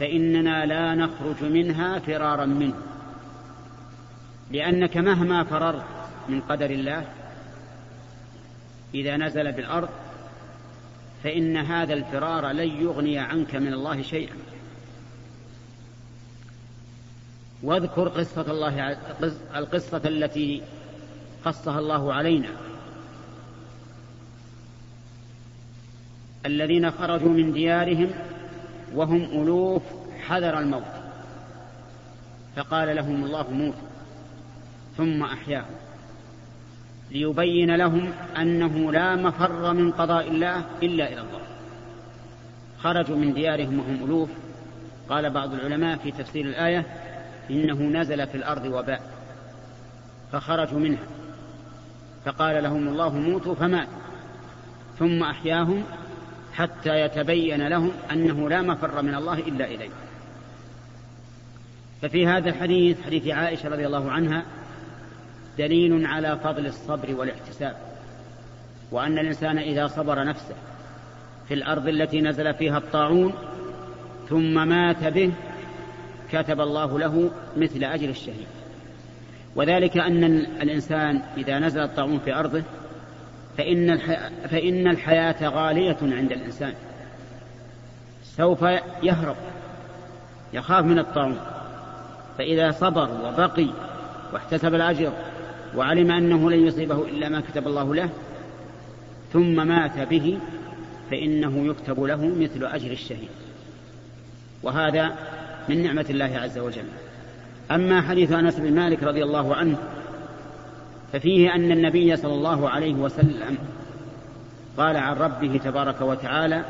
فإننا 0.00 0.66
لا 0.66 0.94
نخرج 0.94 1.44
منها 1.44 1.98
فرارا 1.98 2.44
منه. 2.46 2.74
لأنك 4.50 4.96
مهما 4.96 5.44
فررت 5.44 5.84
من 6.28 6.40
قدر 6.40 6.70
الله 6.70 7.06
إذا 8.94 9.16
نزل 9.16 9.52
بالأرض 9.52 9.88
فإن 11.24 11.56
هذا 11.56 11.94
الفرار 11.94 12.50
لن 12.50 12.82
يغني 12.82 13.18
عنك 13.18 13.56
من 13.56 13.72
الله 13.72 14.02
شيئا. 14.02 14.36
واذكر 17.62 18.08
قصة 18.08 18.50
الله 18.50 18.98
القصة 19.56 20.02
التي 20.04 20.62
قصها 21.44 21.78
الله 21.78 22.12
علينا. 22.12 22.48
الذين 26.46 26.90
خرجوا 26.90 27.32
من 27.32 27.52
ديارهم 27.52 28.10
وهم 28.94 29.22
ألوف 29.22 29.82
حذر 30.26 30.58
الموت. 30.58 30.82
فقال 32.56 32.96
لهم 32.96 33.24
الله 33.24 33.50
موتوا 33.50 33.88
ثم 34.96 35.22
أحياهم 35.22 35.74
ليبين 37.10 37.76
لهم 37.76 38.12
أنه 38.36 38.92
لا 38.92 39.16
مفر 39.16 39.72
من 39.72 39.92
قضاء 39.92 40.28
الله 40.28 40.64
إلا 40.82 41.12
إلى 41.12 41.20
الله. 41.20 41.40
خرجوا 42.78 43.16
من 43.16 43.34
ديارهم 43.34 43.78
وهم 43.78 44.04
ألوف. 44.04 44.28
قال 45.08 45.30
بعض 45.30 45.54
العلماء 45.54 45.96
في 45.96 46.10
تفسير 46.10 46.44
الآية 46.44 46.86
إنه 47.50 47.82
نزل 48.00 48.26
في 48.26 48.34
الأرض 48.34 48.64
وباء 48.64 49.02
فخرجوا 50.32 50.78
منها. 50.78 51.06
فقال 52.24 52.62
لهم 52.62 52.88
الله 52.88 53.14
موتوا 53.14 53.54
فمات. 53.54 53.88
ثم 54.98 55.22
أحياهم 55.22 55.84
حتى 56.60 57.00
يتبين 57.00 57.68
لهم 57.68 57.92
أنه 58.12 58.48
لا 58.48 58.62
مفر 58.62 59.02
من 59.02 59.14
الله 59.14 59.38
إلا 59.38 59.64
إليه. 59.64 59.90
ففي 62.02 62.26
هذا 62.26 62.48
الحديث 62.50 63.02
حديث 63.06 63.28
عائشة 63.28 63.68
رضي 63.68 63.86
الله 63.86 64.10
عنها 64.10 64.44
دليل 65.58 66.06
على 66.06 66.38
فضل 66.44 66.66
الصبر 66.66 67.14
والاحتساب 67.14 67.76
وأن 68.90 69.18
الإنسان 69.18 69.58
إذا 69.58 69.86
صبر 69.86 70.24
نفسه 70.24 70.54
في 71.48 71.54
الأرض 71.54 71.88
التي 71.88 72.20
نزل 72.20 72.54
فيها 72.54 72.78
الطاعون 72.78 73.34
ثم 74.28 74.68
مات 74.68 75.04
به 75.04 75.32
كتب 76.32 76.60
الله 76.60 76.98
له 76.98 77.30
مثل 77.56 77.84
أجر 77.84 78.08
الشهيد. 78.08 78.46
وذلك 79.56 79.96
أن 79.96 80.24
الإنسان 80.62 81.22
إذا 81.36 81.58
نزل 81.58 81.80
الطاعون 81.80 82.18
في 82.18 82.34
أرضه 82.34 82.62
فإن, 83.60 83.98
فإن 84.48 84.88
الحياة 84.88 85.48
غالية 85.48 85.96
عند 86.02 86.32
الإنسان. 86.32 86.74
سوف 88.24 88.62
يهرب 89.02 89.36
يخاف 90.52 90.84
من 90.84 90.98
الطاعون. 90.98 91.38
فإذا 92.38 92.70
صبر 92.70 93.08
وبقي 93.24 93.66
واحتسب 94.32 94.74
الأجر 94.74 95.12
وعلم 95.76 96.10
أنه 96.10 96.50
لن 96.50 96.66
يصيبه 96.66 97.04
إلا 97.04 97.28
ما 97.28 97.40
كتب 97.40 97.66
الله 97.66 97.94
له 97.94 98.08
ثم 99.32 99.66
مات 99.66 99.98
به 99.98 100.38
فإنه 101.10 101.66
يكتب 101.66 102.02
له 102.02 102.26
مثل 102.26 102.66
أجر 102.66 102.90
الشهيد. 102.90 103.28
وهذا 104.62 105.14
من 105.68 105.82
نعمة 105.82 106.06
الله 106.10 106.38
عز 106.38 106.58
وجل. 106.58 106.84
أما 107.70 108.00
حديث 108.00 108.32
أنس 108.32 108.56
بن 108.56 108.74
مالك 108.74 109.02
رضي 109.02 109.24
الله 109.24 109.54
عنه 109.54 109.76
ففيه 111.12 111.54
أن 111.54 111.72
النبي 111.72 112.16
صلى 112.16 112.34
الله 112.34 112.70
عليه 112.70 112.94
وسلم 112.94 113.58
قال 114.76 114.96
عن 114.96 115.16
ربه 115.16 115.60
تبارك 115.64 116.00
وتعالى 116.00 116.64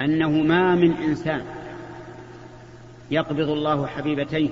أنه 0.00 0.30
ما 0.30 0.74
من 0.74 0.92
إنسان 0.92 1.42
يقبض 3.10 3.48
الله 3.48 3.86
حبيبتيه 3.86 4.48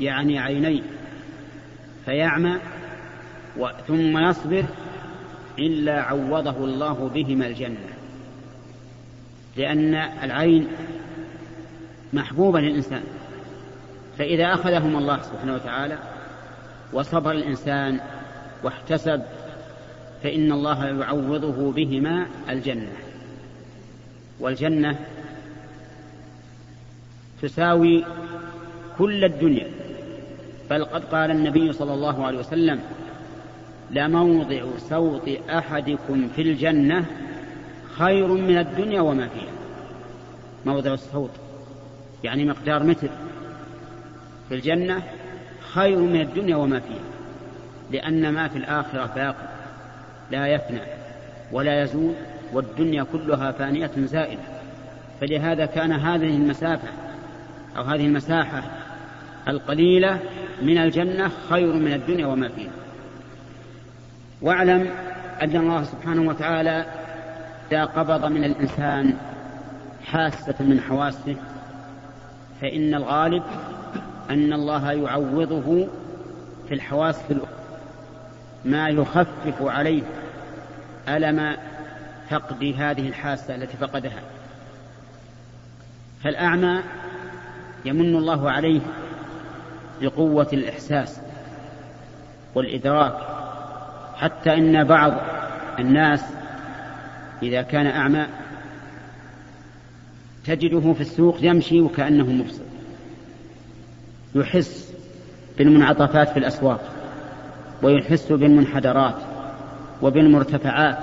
يعني 0.00 0.38
عينيه 0.38 0.82
فيعمى 2.04 2.58
ثم 3.88 4.18
يصبر 4.18 4.64
إلا 5.58 6.02
عوضه 6.02 6.64
الله 6.64 7.10
بهما 7.14 7.46
الجنة. 7.46 7.76
لأن 9.56 9.94
العين 9.94 10.68
محبوبة 12.12 12.60
للإنسان 12.60 13.02
فإذا 14.18 14.54
أخذهم 14.54 14.96
الله 14.96 15.22
سبحانه 15.22 15.54
وتعالى 15.54 15.98
وصبر 16.92 17.30
الإنسان 17.30 18.00
واحتسب 18.64 19.22
فإن 20.22 20.52
الله 20.52 20.86
يعوضه 20.86 21.72
بهما 21.72 22.26
الجنة. 22.48 22.92
والجنة 24.40 24.98
تساوي 27.42 28.04
كل 28.98 29.24
الدنيا. 29.24 29.66
بل 30.70 30.84
قد 30.84 31.04
قال 31.04 31.30
النبي 31.30 31.72
صلى 31.72 31.94
الله 31.94 32.26
عليه 32.26 32.38
وسلم 32.38 32.80
لموضع 33.90 34.62
سوط 34.78 35.28
أحدكم 35.50 36.28
في 36.36 36.42
الجنة 36.42 37.06
خير 37.98 38.26
من 38.26 38.58
الدنيا 38.58 39.00
وما 39.00 39.28
فيها. 39.28 39.52
موضع 40.66 40.94
الصوت 40.94 41.30
يعني 42.24 42.44
مقدار 42.44 42.82
متر. 42.82 43.08
في 44.48 44.54
الجنة 44.54 45.02
خير 45.74 45.98
من 45.98 46.20
الدنيا 46.20 46.56
وما 46.56 46.80
فيها 46.80 47.12
لأن 47.90 48.32
ما 48.32 48.48
في 48.48 48.58
الآخرة 48.58 49.10
باقي 49.14 49.48
لا 50.30 50.46
يفنى 50.46 50.80
ولا 51.52 51.82
يزول 51.82 52.14
والدنيا 52.52 53.06
كلها 53.12 53.52
فانية 53.52 53.90
زائلة. 53.96 54.42
فلهذا 55.20 55.66
كان 55.66 55.92
هذه 55.92 56.36
المسافة 56.36 56.88
أو 57.76 57.82
هذه 57.82 58.06
المساحة 58.06 58.62
القليلة 59.48 60.18
من 60.62 60.78
الجنة 60.78 61.30
خير 61.50 61.72
من 61.72 61.92
الدنيا 61.92 62.26
وما 62.26 62.48
فيها. 62.48 62.70
واعلم 64.42 64.90
أن 65.42 65.56
الله 65.56 65.84
سبحانه 65.84 66.28
وتعالى 66.28 66.86
إذا 67.72 67.84
قبض 67.84 68.24
من 68.24 68.44
الإنسان 68.44 69.14
حاسة 70.04 70.54
من 70.60 70.80
حواسه 70.80 71.36
فإن 72.60 72.94
الغالب 72.94 73.42
أن 74.30 74.52
الله 74.52 74.92
يعوضه 74.92 75.88
في 76.68 76.74
الحواس 76.74 77.22
في 77.28 77.40
ما 78.64 78.88
يخفف 78.88 79.62
عليه 79.62 80.02
ألم 81.08 81.56
فقد 82.30 82.74
هذه 82.78 83.08
الحاسة 83.08 83.54
التي 83.54 83.76
فقدها. 83.76 84.20
فالأعمى 86.24 86.80
يمن 87.84 88.16
الله 88.16 88.50
عليه 88.50 88.80
بقوة 90.00 90.48
الإحساس 90.52 91.20
والإدراك 92.54 93.14
حتى 94.16 94.54
إن 94.54 94.84
بعض 94.84 95.12
الناس 95.78 96.24
إذا 97.42 97.62
كان 97.62 97.86
أعمى 97.86 98.26
تجده 100.44 100.92
في 100.92 101.00
السوق 101.00 101.38
يمشي 101.40 101.80
وكأنه 101.80 102.24
مبصر 102.24 102.71
يحس 104.34 104.94
بالمنعطفات 105.58 106.28
في 106.28 106.38
الأسواق 106.38 106.80
ويحس 107.82 108.32
بالمنحدرات 108.32 109.16
وبالمرتفعات 110.02 110.98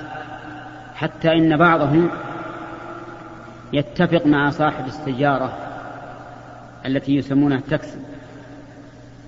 حتى 0.96 1.32
إن 1.32 1.58
بعضهم 1.58 2.10
يتفق 3.74 4.26
مع 4.26 4.50
صاحب 4.50 4.88
السيارة 4.88 5.58
التي 6.86 7.16
يسمونها 7.16 7.58
التاكسي 7.58 8.00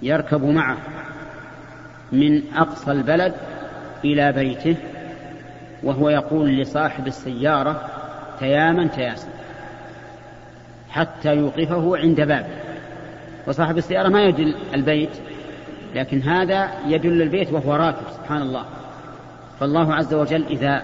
يركب 0.02 0.44
معه 0.44 0.78
من 2.12 2.42
أقصى 2.56 2.92
البلد 2.92 3.34
إلى 4.06 4.32
بيته 4.32 4.76
وهو 5.84 6.10
يقول 6.10 6.50
لصاحب 6.50 7.08
السيارة 7.08 7.90
تياما 8.40 8.88
تياسا 8.88 9.28
حتى 10.90 11.36
يوقفه 11.36 11.98
عند 11.98 12.22
بابه. 12.22 12.61
وصاحب 13.48 13.78
السيارة 13.78 14.10
ما 14.10 14.24
يدل 14.24 14.56
البيت 14.74 15.10
لكن 15.96 16.22
هذا 16.22 16.70
يدل 16.88 17.22
البيت 17.22 17.54
وهو 17.54 17.76
راكب 17.76 18.06
سبحان 18.18 18.42
الله 18.42 18.66
فالله 19.60 19.94
عز 19.94 20.14
وجل 20.14 20.46
إذا 20.46 20.84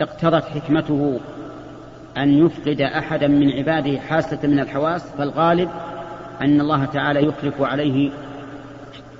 اقتضت 0.00 0.44
حكمته 0.44 1.20
أن 2.16 2.46
يفقد 2.46 2.80
أحدا 2.80 3.28
من 3.28 3.52
عباده 3.52 4.00
حاسة 4.00 4.38
من 4.44 4.60
الحواس 4.60 5.02
فالغالب 5.18 5.70
أن 6.40 6.60
الله 6.60 6.84
تعالى 6.84 7.24
يخلف 7.24 7.62
عليه 7.62 8.10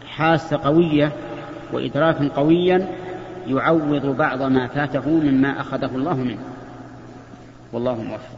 حاسة 0.06 0.60
قوية 0.64 1.12
وإدراكا 1.72 2.28
قويا 2.36 2.88
يعوض 3.46 4.06
بعض 4.06 4.42
ما 4.42 4.66
فاته 4.66 5.08
مما 5.08 5.60
أخذه 5.60 5.96
الله 5.96 6.14
منه. 6.14 6.38
والله 7.72 7.94
موفق. 7.94 8.36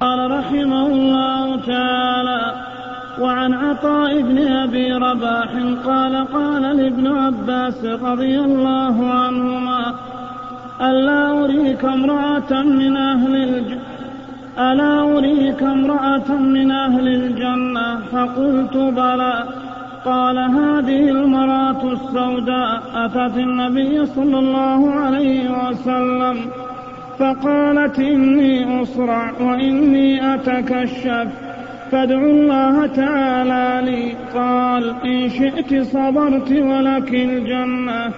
قال 0.00 0.30
رحمه 0.30 0.86
الله 0.86 1.56
تعالى 1.56 2.54
وعن 3.20 3.54
عطاء 3.54 4.22
بن 4.22 4.48
أبي 4.48 4.92
رباح 4.92 5.48
قال 5.86 6.24
قال 6.32 6.62
لابن 6.62 7.06
عباس 7.06 7.84
رضي 7.84 8.40
الله 8.40 9.10
عنهما 9.10 9.94
ألا 10.80 11.44
أريك 11.44 11.84
امرأة 11.84 12.62
من 12.62 12.96
أهل 12.96 13.36
الجنة 13.36 13.80
ألا 14.58 15.18
أريك 15.18 15.62
امرأة 15.62 16.32
من 16.32 16.70
أهل 16.70 17.08
الجنة؟ 17.08 18.00
فقلت 18.12 18.76
بلى. 18.76 19.44
قال 20.04 20.38
هذه 20.38 21.08
المرأة 21.10 21.92
السوداء 21.92 22.82
أتت 22.94 23.36
النبي 23.36 24.06
صلى 24.06 24.38
الله 24.38 24.90
عليه 24.90 25.68
وسلم. 25.68 26.65
فقالت 27.18 27.98
إني 27.98 28.82
أصرع 28.82 29.32
وإني 29.40 30.34
أتكشف. 30.34 31.28
فادعوا 31.92 32.30
الله 32.30 32.86
تعالى 32.86 33.90
لي. 33.90 34.12
قال 34.34 34.94
إن 35.04 35.28
شئت 35.28 35.82
صبرت 35.82 36.52
ولك 36.52 37.14
الجنة. 37.14 38.12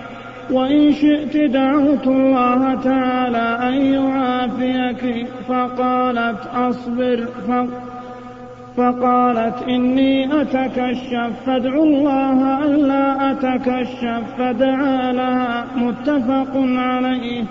وإن 0.50 0.92
شئت 0.92 1.37
دعوت 1.37 2.06
الله 2.06 2.74
تعالى 2.74 3.58
أن 3.68 3.94
يعافيك. 3.94 5.26
فقالت 5.48 6.46
أصبر. 6.54 7.26
فقالت 8.76 9.68
إني 9.68 10.42
أتكشف. 10.42 11.30
فادعوا 11.46 11.84
الله 11.84 12.64
ألا 12.64 13.30
أتكشف. 13.30 14.22
فدعا 14.38 15.12
لها. 15.12 15.64
متفق 15.76 16.52
عليه. 16.56 17.44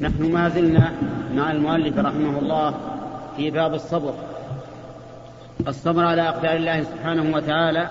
نحن 0.00 0.32
ما 0.32 0.48
زلنا 0.48 0.92
مع 1.34 1.50
المؤلف 1.50 1.98
رحمه 1.98 2.38
الله 2.38 2.74
في 3.36 3.50
باب 3.50 3.74
الصبر. 3.74 4.14
الصبر 5.68 6.04
على 6.04 6.28
أقدار 6.28 6.56
الله 6.56 6.82
سبحانه 6.82 7.36
وتعالى 7.36 7.88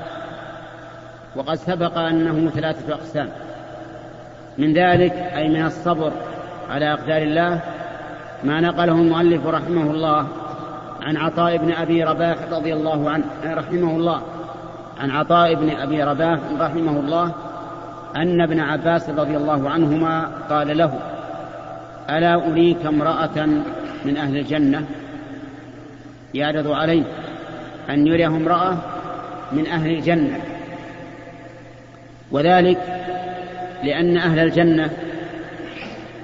وقد 1.35 1.55
سبق 1.55 1.97
أنه 1.97 2.49
ثلاثة 2.49 2.93
أقسام. 2.93 3.29
من 4.57 4.73
ذلك 4.73 5.11
أي 5.11 5.49
من 5.49 5.65
الصبر 5.65 6.11
على 6.69 6.93
أقدار 6.93 7.21
الله 7.21 7.59
ما 8.43 8.61
نقله 8.61 8.93
المؤلف 8.93 9.45
رحمه 9.47 9.91
الله 9.91 10.27
عن 11.01 11.17
عطاء 11.17 11.57
بن 11.57 11.71
أبي 11.71 12.03
رباح 12.03 12.37
رضي 12.51 12.73
الله 12.73 13.09
عنه 13.09 13.25
رحمه 13.45 13.95
الله 13.95 14.21
عن 14.99 15.11
عطاء 15.11 15.55
بن 15.55 15.69
أبي 15.69 16.03
رباح 16.03 16.39
رحمه 16.59 16.99
الله 16.99 17.31
أن 18.15 18.41
ابن 18.41 18.59
عباس 18.59 19.09
رضي 19.09 19.37
الله 19.37 19.69
عنهما 19.69 20.31
قال 20.49 20.77
له 20.77 21.14
ألا 22.09 22.51
أريك 22.51 22.85
امرأة 22.85 23.45
من 24.05 24.17
أهل 24.17 24.37
الجنة 24.37 24.85
يعرض 26.33 26.71
عليه 26.71 27.03
أن 27.89 28.07
يريه 28.07 28.27
امرأة 28.27 28.77
من 29.51 29.67
أهل 29.67 29.91
الجنة. 29.91 30.39
وذلك 32.31 32.77
لأن 33.83 34.17
أهل 34.17 34.39
الجنة 34.39 34.89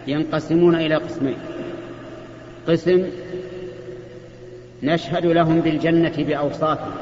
ينقسمون 0.08 0.76
إلى 0.76 0.96
قسمين. 0.96 1.38
قسم 2.68 3.06
نشهد 4.84 5.26
لهم 5.26 5.62
بالجنة 5.62 6.14
بأوصافهم 6.18 6.94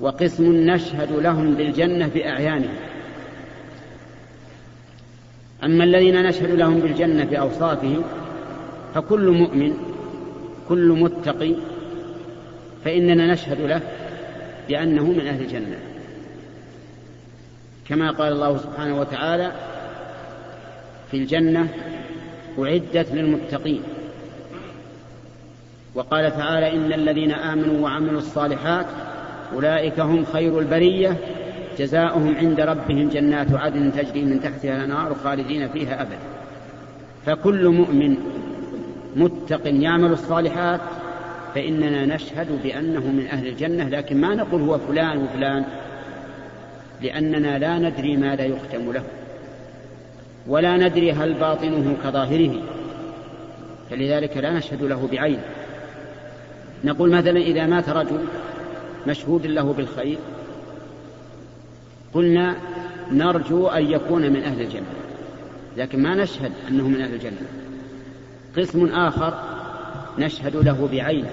وقسم 0.00 0.52
نشهد 0.70 1.12
لهم 1.12 1.54
بالجنة 1.54 2.10
بأعيانهم. 2.14 2.93
أما 5.64 5.84
الذين 5.84 6.22
نشهد 6.22 6.50
لهم 6.50 6.80
بالجنة 6.80 7.24
بأوصافهم 7.24 8.02
فكل 8.94 9.30
مؤمن 9.30 9.76
كل 10.68 10.88
متقي 10.88 11.54
فإننا 12.84 13.32
نشهد 13.32 13.60
له 13.60 13.80
بأنه 14.68 15.04
من 15.04 15.26
أهل 15.26 15.40
الجنة. 15.40 15.76
كما 17.88 18.10
قال 18.10 18.32
الله 18.32 18.58
سبحانه 18.58 19.00
وتعالى 19.00 19.52
في 21.10 21.16
الجنة 21.16 21.68
أعدت 22.58 23.12
للمتقين 23.12 23.82
وقال 25.94 26.30
تعالى 26.30 26.72
إن 26.72 26.92
الذين 26.92 27.32
آمنوا 27.32 27.80
وعملوا 27.80 28.18
الصالحات 28.18 28.86
أولئك 29.54 30.00
هم 30.00 30.24
خير 30.24 30.58
البرية 30.58 31.16
جزاؤهم 31.78 32.36
عند 32.36 32.60
ربهم 32.60 33.08
جنات 33.08 33.52
عدن 33.52 33.92
تجري 33.92 34.22
من 34.24 34.40
تحتها 34.40 34.76
الأنهار 34.76 35.14
خالدين 35.24 35.68
فيها 35.68 36.02
أبدا 36.02 36.18
فكل 37.26 37.68
مؤمن 37.68 38.16
متق 39.16 39.60
يعمل 39.64 40.12
الصالحات 40.12 40.80
فإننا 41.54 42.06
نشهد 42.06 42.62
بأنه 42.62 43.00
من 43.00 43.26
أهل 43.32 43.46
الجنة 43.46 43.88
لكن 43.88 44.20
ما 44.20 44.34
نقول 44.34 44.62
هو 44.62 44.78
فلان 44.78 45.18
وفلان 45.18 45.64
لأننا 47.02 47.58
لا 47.58 47.78
ندري 47.78 48.16
ماذا 48.16 48.44
يختم 48.44 48.92
له 48.92 49.02
ولا 50.46 50.76
ندري 50.76 51.12
هل 51.12 51.34
باطنه 51.34 51.96
كظاهره 52.04 52.62
فلذلك 53.90 54.36
لا 54.36 54.52
نشهد 54.52 54.82
له 54.82 55.08
بعين. 55.12 55.40
نقول 56.84 57.10
مثلا 57.10 57.40
إذا 57.40 57.66
مات 57.66 57.88
رجل 57.88 58.18
مشهود 59.06 59.46
له 59.46 59.72
بالخير 59.72 60.18
قلنا 62.14 62.56
نرجو 63.10 63.66
أن 63.66 63.90
يكون 63.90 64.32
من 64.32 64.42
أهل 64.42 64.60
الجنة 64.60 64.86
لكن 65.76 66.02
ما 66.02 66.14
نشهد 66.14 66.52
أنه 66.68 66.88
من 66.88 67.00
أهل 67.00 67.14
الجنة. 67.14 67.46
قسم 68.56 68.86
آخر 68.86 69.34
نشهد 70.18 70.56
له 70.56 70.88
بعينه 70.92 71.30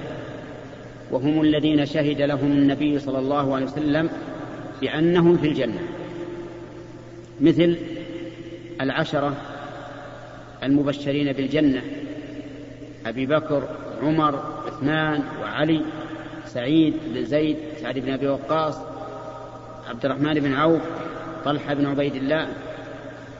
وهم 1.12 1.42
الذين 1.42 1.86
شهد 1.86 2.22
لهم 2.22 2.52
النبي 2.52 3.00
صلى 3.00 3.20
الله 3.20 3.56
عليه 3.56 3.66
وسلم 3.66 4.10
بأنهم 4.82 5.38
في 5.38 5.48
الجنة. 5.48 5.80
مثل 7.42 7.78
العشرة 8.82 9.38
المبشرين 10.64 11.34
بالجنة 11.34 11.82
أبي 13.06 13.26
بكر 13.26 13.64
عمر 14.04 14.44
عثمان 14.68 15.24
وعلي 15.42 15.82
سعيد 16.46 16.94
بن 17.06 17.26
زيد 17.26 17.58
سعد 17.82 18.00
بن 18.00 18.12
أبي 18.12 18.28
وقاص 18.28 18.91
عبد 19.90 20.06
الرحمن 20.06 20.34
بن 20.34 20.54
عوف 20.54 20.82
طلحة 21.46 21.74
بن 21.74 21.86
عبيد 21.86 22.16
الله 22.16 22.48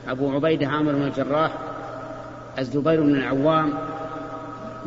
أبو 0.08 0.30
عبيدة 0.30 0.68
عامر 0.68 0.92
بن 0.92 1.02
الجراح 1.02 1.52
الزبير 2.58 3.02
بن 3.02 3.14
العوام 3.14 3.72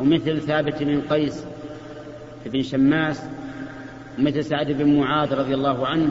ومثل 0.00 0.40
ثابت 0.40 0.82
بن 0.82 1.00
قيس 1.00 1.44
بن 2.46 2.62
شماس 2.62 3.22
ومثل 4.18 4.44
سعد 4.44 4.66
بن 4.72 4.98
معاذ 4.98 5.34
رضي 5.34 5.54
الله 5.54 5.86
عنه 5.86 6.08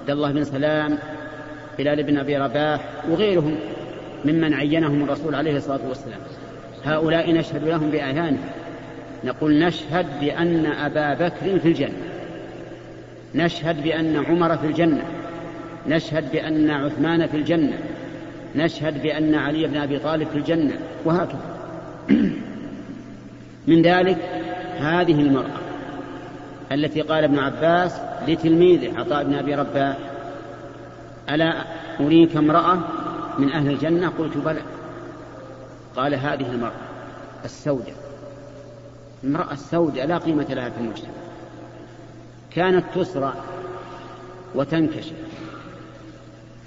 عبد 0.00 0.10
الله 0.10 0.32
بن 0.32 0.44
سلام 0.44 0.98
بلال 1.78 2.02
بن 2.02 2.18
أبي 2.18 2.36
رباح 2.36 2.80
وغيرهم 3.10 3.56
ممن 4.24 4.54
عينهم 4.54 5.04
الرسول 5.04 5.34
عليه 5.34 5.56
الصلاة 5.56 5.88
والسلام. 5.88 6.20
هؤلاء 6.84 7.32
نشهد 7.32 7.64
لهم 7.64 7.90
باعيانهم 7.90 8.38
نقول 9.24 9.58
نشهد 9.58 10.20
بأن 10.20 10.66
أبا 10.66 11.14
بكر 11.14 11.58
في 11.58 11.68
الجنة. 11.68 12.05
نشهد 13.36 13.82
بأن 13.82 14.16
عمر 14.16 14.56
في 14.56 14.66
الجنة 14.66 15.02
نشهد 15.88 16.32
بأن 16.32 16.70
عثمان 16.70 17.26
في 17.26 17.36
الجنة 17.36 17.78
نشهد 18.56 19.02
بأن 19.02 19.34
علي 19.34 19.66
بن 19.66 19.76
أبي 19.76 19.98
طالب 19.98 20.28
في 20.28 20.36
الجنة 20.38 20.78
وهكذا. 21.04 21.56
من 23.68 23.82
ذلك 23.82 24.18
هذه 24.78 25.20
المرأة 25.20 25.60
التي 26.72 27.00
قال 27.00 27.24
ابن 27.24 27.38
عباس 27.38 28.00
لتلميذه 28.28 28.98
عطاء 28.98 29.24
بن 29.24 29.34
أبي 29.34 29.54
رباح 29.54 29.96
ألا 31.30 31.64
أريك 32.00 32.36
امرأة 32.36 32.78
من 33.38 33.52
أهل 33.52 33.70
الجنة؟ 33.70 34.08
قلت 34.18 34.36
بلى. 34.36 34.62
قال 35.96 36.14
هذه 36.14 36.50
المرأة 36.52 36.72
السوداء. 37.44 37.94
المراه 39.24 39.52
السوداء 39.52 40.06
لا 40.06 40.18
قيمة 40.18 40.46
لها 40.50 40.70
في 40.70 40.80
المجتمع. 40.80 41.25
كانت 42.56 42.84
تسرع 42.94 43.32
وتنكشف. 44.54 45.16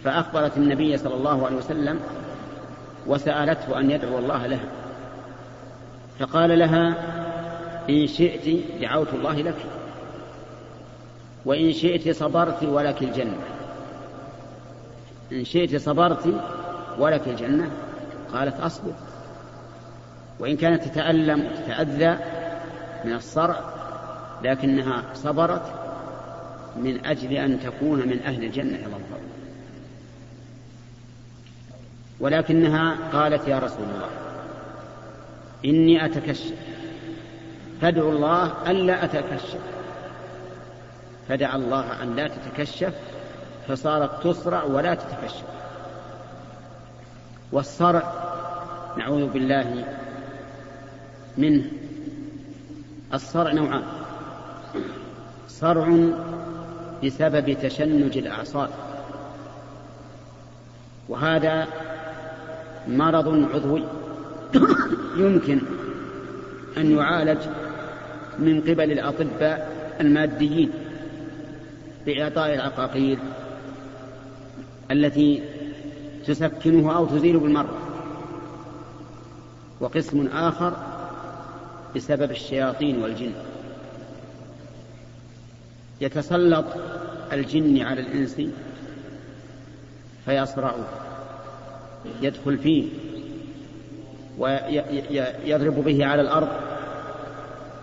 فأخبرت 0.04 0.58
النبي 0.58 0.98
صلى 0.98 1.14
الله 1.14 1.46
عليه 1.46 1.56
وسلم 1.56 2.00
وسألته 3.08 3.80
أن 3.80 3.92
يدعو 3.92 4.18
الله 4.20 4.48
لها. 4.48 4.70
فقال 6.20 6.60
لها 6.60 6.94
إن 7.90 8.08
شئت 8.08 8.66
دعوت 8.82 9.14
الله 9.14 9.42
لك 9.42 9.66
وإن 11.46 11.74
شئت 11.74 12.16
صبرت 12.16 12.64
ولك 12.64 13.02
الجنة. 13.02 13.38
إن 15.32 15.44
شئت 15.44 15.76
صبرت 15.76 16.34
ولك 17.00 17.28
الجنة؟ 17.28 17.72
قالت 18.34 18.60
أصبر. 18.60 18.94
وإن 20.40 20.58
كانت 20.58 20.84
تتألم 20.84 21.46
وتتأذى 21.46 22.18
من 23.06 23.14
الصرع 23.14 23.60
لكنها 24.44 25.04
صبرت 25.14 25.79
من 26.76 27.06
أجل 27.06 27.34
أن 27.34 27.60
تكون 27.60 28.00
من 28.00 28.20
أهل 28.26 28.44
الجنة 28.44 28.78
يا 28.78 28.86
الله. 28.86 29.00
ولكنها 32.20 32.98
قالت 33.14 33.48
يا 33.48 33.60
رسول 33.60 33.84
الله 33.84 34.10
إني 35.66 36.06
أتكشف. 36.06 36.54
فادعو 37.82 38.10
الله 38.10 38.72
ألا 38.72 39.04
أتكشف. 39.04 39.60
فدعا 41.30 41.56
الله 41.56 42.04
أن 42.04 42.16
لا 42.16 42.28
تتكشف 42.28 42.94
فصارت 43.68 44.24
تصرع 44.24 44.64
ولا 44.64 44.96
تتكشف. 44.96 45.44
والصرع 47.52 48.14
نعوذ 48.98 49.28
بالله 49.28 49.86
منه. 51.38 51.64
الصرع 53.14 53.52
نوعان. 53.52 53.84
صرع 55.48 55.88
بسبب 57.04 57.58
تشنج 57.62 58.18
الأعصاب. 58.18 58.70
وهذا 61.10 61.68
مرض 62.88 63.28
عضوي 63.54 63.84
يمكن 65.18 65.62
أن 66.78 66.98
يعالج 66.98 67.40
من 68.40 68.62
قبل 68.62 68.92
الأطباء 68.92 69.72
الماديين 70.02 70.72
بإعطاء 72.06 72.54
العقاقير 72.54 73.18
التي 74.92 75.44
تسكنه 76.28 76.96
أو 76.96 77.06
تزيل 77.06 77.40
بالمرة 77.40 77.78
وقسم 79.80 80.28
آخر 80.28 80.74
بسبب 81.96 82.32
الشياطين 82.32 83.04
والجن. 83.04 83.32
يتسلط 86.02 86.66
الجن 87.34 87.82
على 87.82 88.02
الإنس 88.02 88.42
فيصرعه 90.26 90.88
يدخل 92.22 92.58
فيه 92.58 92.88
ويضرب 94.38 95.84
به 95.84 96.06
على 96.06 96.22
الأرض 96.22 96.50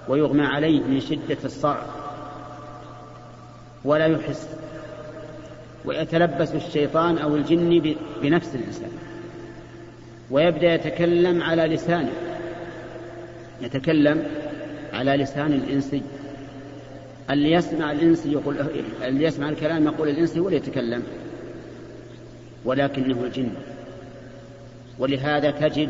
ويغمى 0.09 0.43
عليه 0.43 0.81
من 0.81 1.01
شدة 1.01 1.39
الصرع 1.45 1.83
ولا 3.85 4.07
يحس 4.07 4.49
ويتلبس 5.85 6.55
الشيطان 6.55 7.19
أو 7.19 7.37
الجن 7.37 7.97
بنفس 8.23 8.55
الإنسان 8.55 8.91
ويبدأ 10.31 10.75
يتكلم 10.75 11.43
على 11.43 11.63
لسانه 11.67 12.13
يتكلم 13.61 14.27
على 14.93 15.17
لسان 15.17 15.53
الإنسي 15.53 16.03
اللي 17.31 17.53
يسمع 17.53 17.93
الإنسي 17.93 18.33
يقول 18.33 18.57
اللي 19.05 19.25
يسمع 19.25 19.49
الكلام 19.49 19.85
يقول 19.85 20.09
الإنسي 20.09 20.41
ولا 20.41 20.57
يتكلم؟ 20.57 21.03
ولكنه 22.65 23.25
الجن. 23.25 23.49
ولهذا 24.99 25.51
تجد 25.51 25.89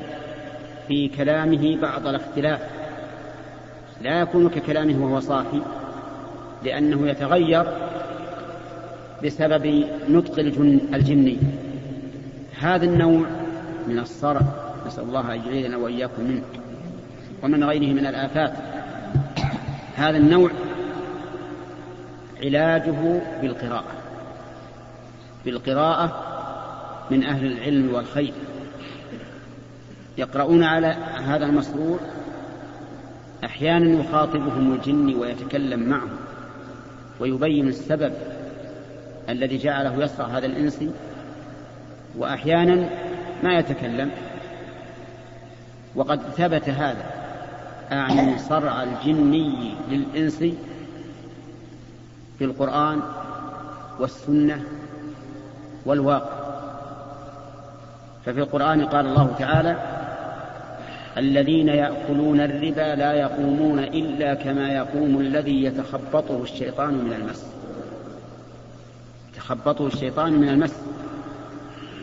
في 0.88 1.08
كلامه 1.08 1.80
بعض 1.80 2.06
الاختلاف. 2.06 2.60
لا 4.02 4.20
يكون 4.20 4.48
ككلامه 4.48 5.04
وهو 5.04 5.20
صافي 5.20 5.60
لأنه 6.64 7.08
يتغير 7.08 7.64
بسبب 9.24 9.84
نطق 10.08 10.38
الجن 10.38 10.80
الجني. 10.94 11.36
هذا 12.60 12.84
النوع 12.84 13.26
من 13.88 13.98
الصرع 13.98 14.40
نسأل 14.86 15.04
الله 15.04 15.34
أن 15.34 15.40
يجعلنا 15.40 15.76
وإياكم 15.76 16.24
منه 16.24 16.42
ومن 17.42 17.64
غيره 17.64 17.92
من 17.92 18.06
الآفات. 18.06 18.52
هذا 19.96 20.16
النوع 20.16 20.50
علاجه 22.42 23.20
بالقراءة. 23.42 23.94
بالقراءة 25.44 26.22
من 27.10 27.24
أهل 27.24 27.46
العلم 27.46 27.94
والخير. 27.94 28.32
يقرؤون 30.18 30.62
على 30.62 30.86
هذا 31.24 31.46
المسرور 31.46 32.00
أحيانا 33.44 34.00
يخاطبهم 34.00 34.72
الجن 34.72 35.14
ويتكلم 35.14 35.80
معهم 35.80 36.16
ويبين 37.20 37.68
السبب 37.68 38.12
الذي 39.28 39.58
جعله 39.58 40.04
يصرع 40.04 40.26
هذا 40.26 40.46
الإنس 40.46 40.84
وأحيانا 42.16 42.88
ما 43.42 43.58
يتكلم. 43.58 44.10
وقد 45.94 46.20
ثبت 46.20 46.68
هذا 46.68 47.04
أعني 47.92 48.38
صرع 48.38 48.82
الجني 48.82 49.74
للإنس 49.90 50.44
في 52.38 52.44
القرآن 52.44 53.00
والسنة 54.00 54.62
والواقع. 55.86 56.46
ففي 58.24 58.40
القرآن 58.40 58.84
قال 58.84 59.06
الله 59.06 59.34
تعالى 59.38 59.76
الذين 61.16 61.68
يأكلون 61.68 62.40
الربا 62.40 62.94
لا 62.94 63.12
يقومون 63.12 63.78
إلا 63.78 64.34
كما 64.34 64.68
يقوم 64.68 65.20
الذي 65.20 65.64
يتخبطه 65.64 66.42
الشيطان 66.42 66.94
من 66.94 67.12
المس. 67.12 67.46
يتخبطه 69.32 69.86
الشيطان 69.86 70.32
من 70.32 70.48
المس. 70.48 70.80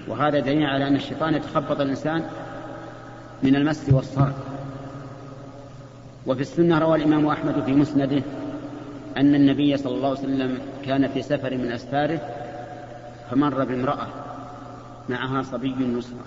وهذا 0.08 0.40
دليل 0.40 0.66
على 0.66 0.88
أن 0.88 0.96
الشيطان 0.96 1.34
يتخبط 1.34 1.82
الإنسان 1.82 2.24
من 3.44 3.56
المس 3.56 3.90
والصرع 3.92 4.32
وفي 6.28 6.42
السنة 6.42 6.80
روى 6.80 6.98
الإمام 6.98 7.28
أحمد 7.28 7.64
في 7.66 7.72
مسنده 7.72 8.22
أن 9.18 9.36
النبي 9.36 9.78
صلى 9.78 9.96
الله 9.96 10.10
عليه 10.10 10.20
وسلم 10.20 10.60
كان 10.86 11.08
في 11.08 11.22
سفر 11.22 11.58
من 11.58 11.72
أسفاره 11.72 12.20
فمر 13.32 13.64
بامرأة 13.64 14.08
معها 15.10 15.42
صبي 15.42 15.76
يسرى 15.80 16.20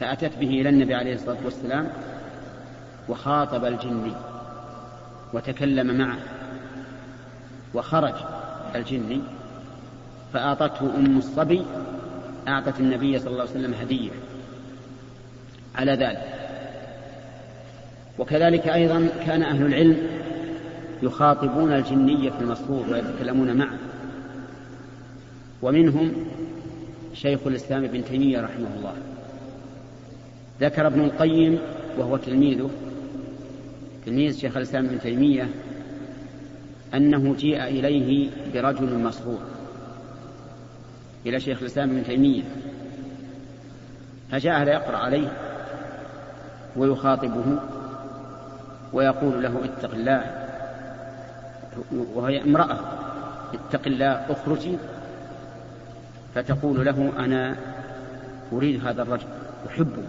فأتت 0.00 0.38
به 0.38 0.48
إلى 0.48 0.68
النبي 0.68 0.94
عليه 0.94 1.14
الصلاة 1.14 1.38
والسلام 1.44 1.88
وخاطب 3.08 3.64
الجني 3.64 4.12
وتكلم 5.32 5.98
معه 5.98 6.18
وخرج 7.74 8.14
الجني 8.74 9.20
فأعطته 10.32 10.94
أم 10.96 11.18
الصبي 11.18 11.62
أعطت 12.48 12.80
النبي 12.80 13.18
صلى 13.18 13.30
الله 13.30 13.40
عليه 13.40 13.50
وسلم 13.50 13.74
هدية 13.74 14.10
على 15.74 15.92
ذلك. 15.92 16.42
وكذلك 18.18 18.68
أيضا 18.68 19.08
كان 19.26 19.42
أهل 19.42 19.66
العلم 19.66 20.21
يخاطبون 21.02 21.72
الجنية 21.72 22.30
في 22.30 22.40
المصروف 22.40 22.88
ويتكلمون 22.88 23.56
معه. 23.56 23.78
ومنهم 25.62 26.12
شيخ 27.14 27.46
الإسلام 27.46 27.84
ابن 27.84 28.04
تيمية 28.04 28.40
رحمه 28.40 28.68
الله. 28.76 28.94
ذكر 30.60 30.86
ابن 30.86 31.00
القيم 31.00 31.58
وهو 31.98 32.16
تلميذه. 32.16 32.70
تلميذ 34.06 34.38
شيخ 34.38 34.56
الإسلام 34.56 34.86
ابن 34.86 35.00
تيمية 35.00 35.48
أنه 36.94 37.34
جيء 37.34 37.64
إليه 37.64 38.30
برجل 38.54 38.98
مسرور 38.98 39.40
إلى 41.26 41.40
شيخ 41.40 41.58
الإسلام 41.60 41.90
ابن 41.90 42.04
تيمية. 42.04 42.42
فجاء 44.30 44.68
يقرأ 44.68 44.96
عليه 44.96 45.32
ويخاطبه 46.76 47.60
ويقول 48.92 49.42
له 49.42 49.64
اتق 49.64 49.94
الله. 49.94 50.51
وهي 52.14 52.42
امرأة 52.42 52.78
اتق 53.54 53.86
الله 53.86 54.06
اخرجي. 54.06 54.76
فتقول 56.34 56.86
له 56.86 57.12
أنا 57.18 57.56
أريد 58.52 58.86
هذا 58.86 59.02
الرجل 59.02 59.26
أحبه. 59.68 60.02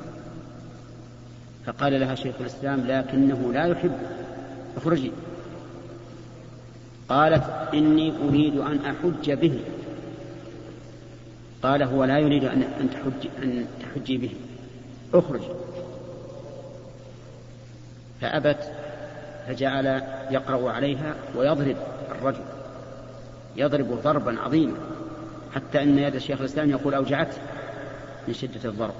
فقال 1.65 1.99
لها 1.99 2.15
شيخ 2.15 2.35
الإسلام 2.39 2.83
لكنه 2.87 3.53
لا 3.53 3.65
يحب 3.65 3.97
اخرجي. 4.77 5.11
قالت 7.09 7.43
إني 7.73 8.13
أريد 8.29 8.57
أن 8.57 8.79
أحج 8.85 9.31
به. 9.31 9.59
قال 11.63 11.83
هو 11.83 12.03
لا 12.03 12.19
يريد 12.19 12.43
أن 12.43 12.63
أن 12.81 12.89
تحج 12.89 13.43
أن 13.43 13.65
تحجي 13.81 14.17
به. 14.17 14.31
اخرجي. 15.13 15.47
فأبت 18.21 18.71
فجعل 19.47 20.01
يقرأ 20.31 20.71
عليها 20.71 21.15
ويضرب 21.35 21.77
الرجل 22.11 22.43
يضرب 23.55 23.99
ضربا 24.03 24.39
عظيما 24.39 24.77
حتى 25.55 25.83
أن 25.83 25.99
يد 25.99 26.15
الشيخ 26.15 26.39
الإسلام 26.39 26.69
يقول 26.69 26.93
أوجعته 26.93 27.37
من 28.27 28.33
شدة 28.33 28.69
الضرب. 28.69 28.93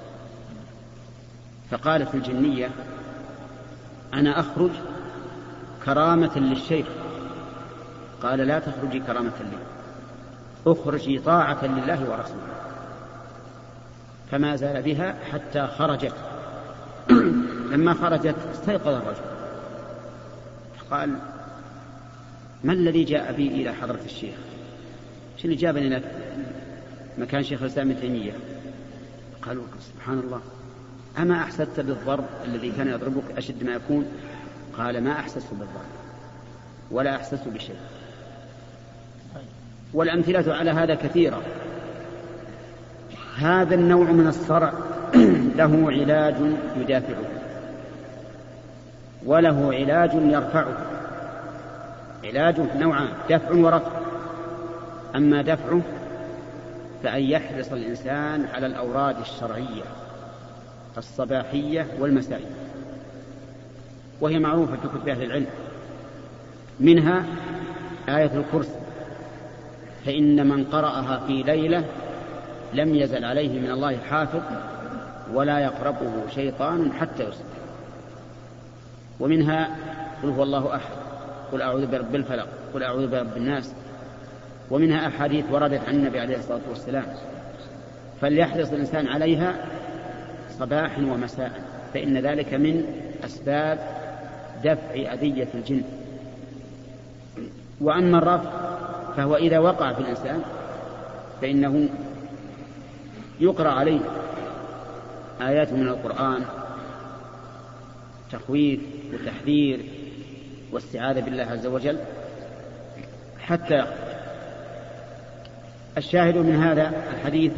فقالت 1.70 2.14
الجنية 2.14 2.70
أنا 4.14 4.40
أخرج 4.40 4.70
كرامة 5.84 6.38
للشيخ. 6.38 6.86
قال 8.22 8.38
لا 8.38 8.58
تخرجي 8.58 9.00
كرامة 9.00 9.32
لي 9.40 9.58
أخرجي 10.72 11.18
طاعة 11.18 11.64
لله 11.64 12.10
ورسوله. 12.10 12.54
فما 14.30 14.56
زال 14.56 14.82
بها 14.82 15.14
حتى 15.32 15.66
خرجت. 15.66 16.14
لما 17.72 17.94
خرجت 17.94 18.36
استيقظ 18.52 18.88
الرجل. 18.88 19.34
قال 20.90 21.18
ما 22.64 22.72
الذي 22.72 23.04
جاء 23.04 23.32
بي 23.32 23.48
إلى 23.48 23.74
حضرة 23.74 24.00
الشيخ؟ 24.04 24.34
شو 25.36 25.44
اللي 25.44 25.56
جابني 25.56 25.86
إلى 25.86 26.02
مكان 27.18 27.42
شيخ 27.42 27.62
الإسلام 27.62 27.90
ابن 27.90 28.00
تيمية؟ 28.00 28.32
قالوا 29.42 29.64
سبحان 29.80 30.18
الله 30.18 30.40
أما 31.18 31.34
أحسست 31.34 31.80
بالضرب 31.80 32.24
الذي 32.44 32.70
كان 32.70 32.88
يضربك 32.88 33.24
أشد 33.36 33.64
ما 33.64 33.72
يكون؟ 33.72 34.06
قال 34.78 35.04
ما 35.04 35.12
أحسست 35.12 35.50
بالضرب 35.50 35.94
ولا 36.90 37.16
أحسست 37.16 37.48
بشيء. 37.48 37.76
والأمثلة 39.94 40.54
على 40.54 40.70
هذا 40.70 40.94
كثيرة. 40.94 41.42
هذا 43.36 43.74
النوع 43.74 44.10
من 44.10 44.26
الصرع 44.26 44.72
له 45.58 45.90
علاج 45.90 46.34
يدافعه. 46.76 47.24
وله 49.26 49.74
علاج 49.74 50.10
يرفعه. 50.14 50.76
علاجه 52.24 52.78
نوعان 52.78 53.08
دفع 53.30 53.52
ورفع. 53.52 53.90
أما 55.14 55.42
دفعه 55.42 55.80
فأن 57.02 57.22
يحرص 57.22 57.72
الإنسان 57.72 58.46
على 58.54 58.66
الأوراد 58.66 59.16
الشرعية 59.20 59.84
الصباحية 60.98 61.86
والمسائية. 61.98 62.54
وهي 64.20 64.38
معروفة 64.38 64.76
في 64.76 64.88
كتب 64.88 65.08
أهل 65.08 65.22
العلم. 65.22 65.46
منها 66.80 67.24
آية 68.08 68.30
الكرسي 68.34 68.78
فإن 70.06 70.46
من 70.46 70.64
قرأها 70.64 71.20
في 71.26 71.42
ليلة 71.42 71.84
لم 72.74 72.94
يزل 72.94 73.24
عليه 73.24 73.60
من 73.60 73.70
الله 73.70 73.96
حافظ 73.96 74.40
ولا 75.32 75.58
يقربه 75.58 76.12
شيطان 76.34 76.92
حتى 76.92 77.22
يصبح 77.22 77.63
ومنها 79.20 79.68
قل 80.22 80.28
هو 80.28 80.42
الله 80.42 80.76
أحد 80.76 80.94
قل 81.52 81.62
أعوذ 81.62 81.86
برب 81.86 82.14
الفلق 82.14 82.48
قل 82.74 82.82
أعوذ 82.82 83.06
برب 83.10 83.36
الناس. 83.36 83.72
ومنها 84.70 85.06
أحاديث 85.06 85.44
وردت 85.50 85.88
عن 85.88 85.94
النبي 85.94 86.20
عليه 86.20 86.36
الصلاة 86.36 86.60
والسلام. 86.68 87.04
فليحرص 88.20 88.72
الإنسان 88.72 89.06
عليها 89.08 89.54
صباحا 90.58 91.02
ومساء 91.02 91.52
فإن 91.94 92.18
ذلك 92.18 92.54
من 92.54 92.84
أسباب 93.24 93.78
دفع 94.64 95.12
أذية 95.12 95.48
الجن. 95.54 95.82
وأما 97.80 98.18
الرفع 98.18 98.50
فهو 99.16 99.36
إذا 99.36 99.58
وقع 99.58 99.92
في 99.92 100.00
الإنسان 100.00 100.42
فإنه 101.40 101.88
يقرأ 103.40 103.70
عليه 103.70 104.00
آيات 105.40 105.72
من 105.72 105.88
القرآن 105.88 106.44
تخويف 108.32 108.80
وتحذير 109.12 109.80
واستعاذة 110.72 111.20
بالله 111.20 111.44
عز 111.44 111.66
وجل. 111.66 111.98
حتى 113.38 113.84
الشاهد 115.98 116.36
من 116.36 116.56
هذا 116.56 116.92
الحديث 117.12 117.52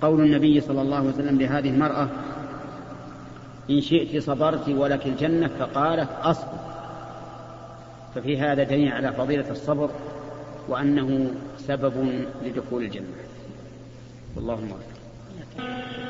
قول 0.00 0.20
النبي 0.20 0.60
صلى 0.60 0.82
الله 0.82 0.96
عليه 0.96 1.08
وسلم 1.08 1.38
لهذه 1.40 1.70
المرأة 1.70 2.08
إن 3.70 3.80
شئت 3.80 4.22
صبرت 4.22 4.68
ولك 4.68 5.06
الجنة 5.06 5.48
فقالت 5.58 6.08
أصبر 6.22 6.58
ففي 8.14 8.38
هذا 8.38 8.62
دليل 8.62 8.92
على 8.92 9.12
فضيلة 9.12 9.50
الصبر 9.50 9.90
وأنه 10.68 11.30
سبب 11.58 12.24
لدخول 12.44 12.82
الجنة. 12.82 13.06
والله 14.36 14.54
أكبر 14.54 14.76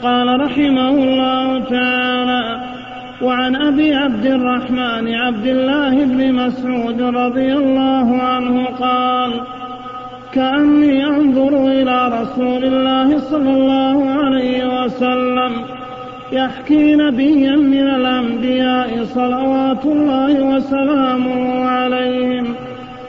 قال 0.02 0.40
رحمه 0.40 0.88
الله 0.90 1.70
تعالى 1.70 2.77
وعن 3.22 3.56
أبي 3.56 3.94
عبد 3.94 4.26
الرحمن 4.26 5.14
عبد 5.14 5.46
الله 5.46 6.04
بن 6.04 6.32
مسعود 6.32 7.02
رضي 7.02 7.52
الله 7.52 8.16
عنه 8.22 8.64
قال 8.64 9.40
كأني 10.32 11.06
أنظر 11.06 11.66
إلى 11.66 12.20
رسول 12.20 12.64
الله 12.64 13.18
صلى 13.18 13.50
الله 13.50 14.10
عليه 14.10 14.84
وسلم 14.84 15.52
يحكي 16.32 16.94
نبيا 16.94 17.56
من 17.56 17.88
الأنبياء 17.88 19.04
صلوات 19.04 19.84
الله 19.84 20.42
وسلامه 20.42 21.64
عليهم. 21.64 22.54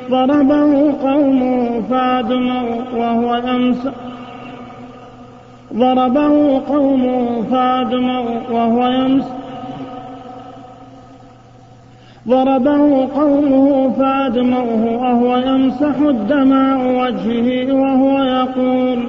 ضربه 0.09 0.93
قومه 1.01 1.81
فأدموا 1.89 2.81
وهو 2.95 3.35
يمسح 3.35 3.91
ضربه 5.73 6.61
قومه 6.67 7.43
فأدموا 7.51 8.39
وهو 8.51 8.87
يمسح 8.87 9.38
ضربه 12.29 13.07
قومه 13.15 13.93
فأدموه 13.93 14.83
وهو 15.01 15.37
يمسح 15.37 15.95
الدماء 15.99 16.79
وجهه 17.01 17.73
وهو 17.73 18.23
يقول 18.23 18.99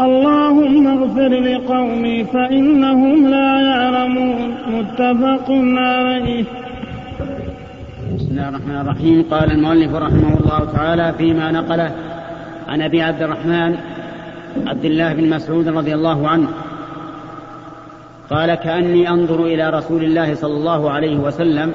اللهم 0.00 0.86
اغفر 0.86 1.28
لقومي 1.28 2.24
فإنهم 2.24 3.28
لا 3.28 3.60
يعلمون. 3.60 4.54
متفق 4.72 5.50
عليه. 5.76 6.44
بسم 8.16 8.28
الله 8.30 8.48
الرحمن 8.48 8.80
الرحيم. 8.80 9.24
قال 9.30 9.52
المؤلف 9.52 9.94
رحمه 9.94 10.32
الله 10.40 10.72
تعالى 10.76 11.14
فيما 11.18 11.50
نقله 11.50 11.90
عن 12.68 12.82
أبي 12.82 13.02
عبد 13.02 13.22
الرحمن 13.22 13.74
عبد 14.66 14.84
الله 14.84 15.12
بن 15.12 15.30
مسعود 15.30 15.68
رضي 15.68 15.94
الله 15.94 16.28
عنه. 16.28 16.48
قال 18.30 18.54
كأني 18.54 19.08
أنظر 19.10 19.44
إلى 19.44 19.70
رسول 19.70 20.04
الله 20.04 20.34
صلى 20.34 20.54
الله 20.54 20.90
عليه 20.90 21.16
وسلم 21.16 21.74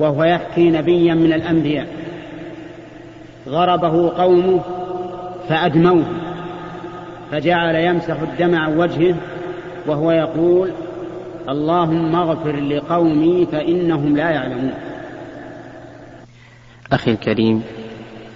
وهو 0.00 0.24
يحكي 0.24 0.70
نبيا 0.70 1.14
من 1.14 1.32
الأنبياء. 1.32 1.86
غربه 3.48 4.10
قومه 4.22 4.60
فأدموه 5.48 6.04
فجعل 7.30 7.74
يمسح 7.74 8.16
الدم 8.20 8.54
عن 8.54 8.78
وجهه 8.78 9.14
وهو 9.86 10.10
يقول 10.12 10.70
اللهم 11.48 12.16
اغفر 12.16 12.56
لقومي 12.56 13.46
فإنهم 13.52 14.16
لا 14.16 14.30
يعلمون. 14.30 14.74
أخي 16.92 17.10
الكريم 17.10 17.62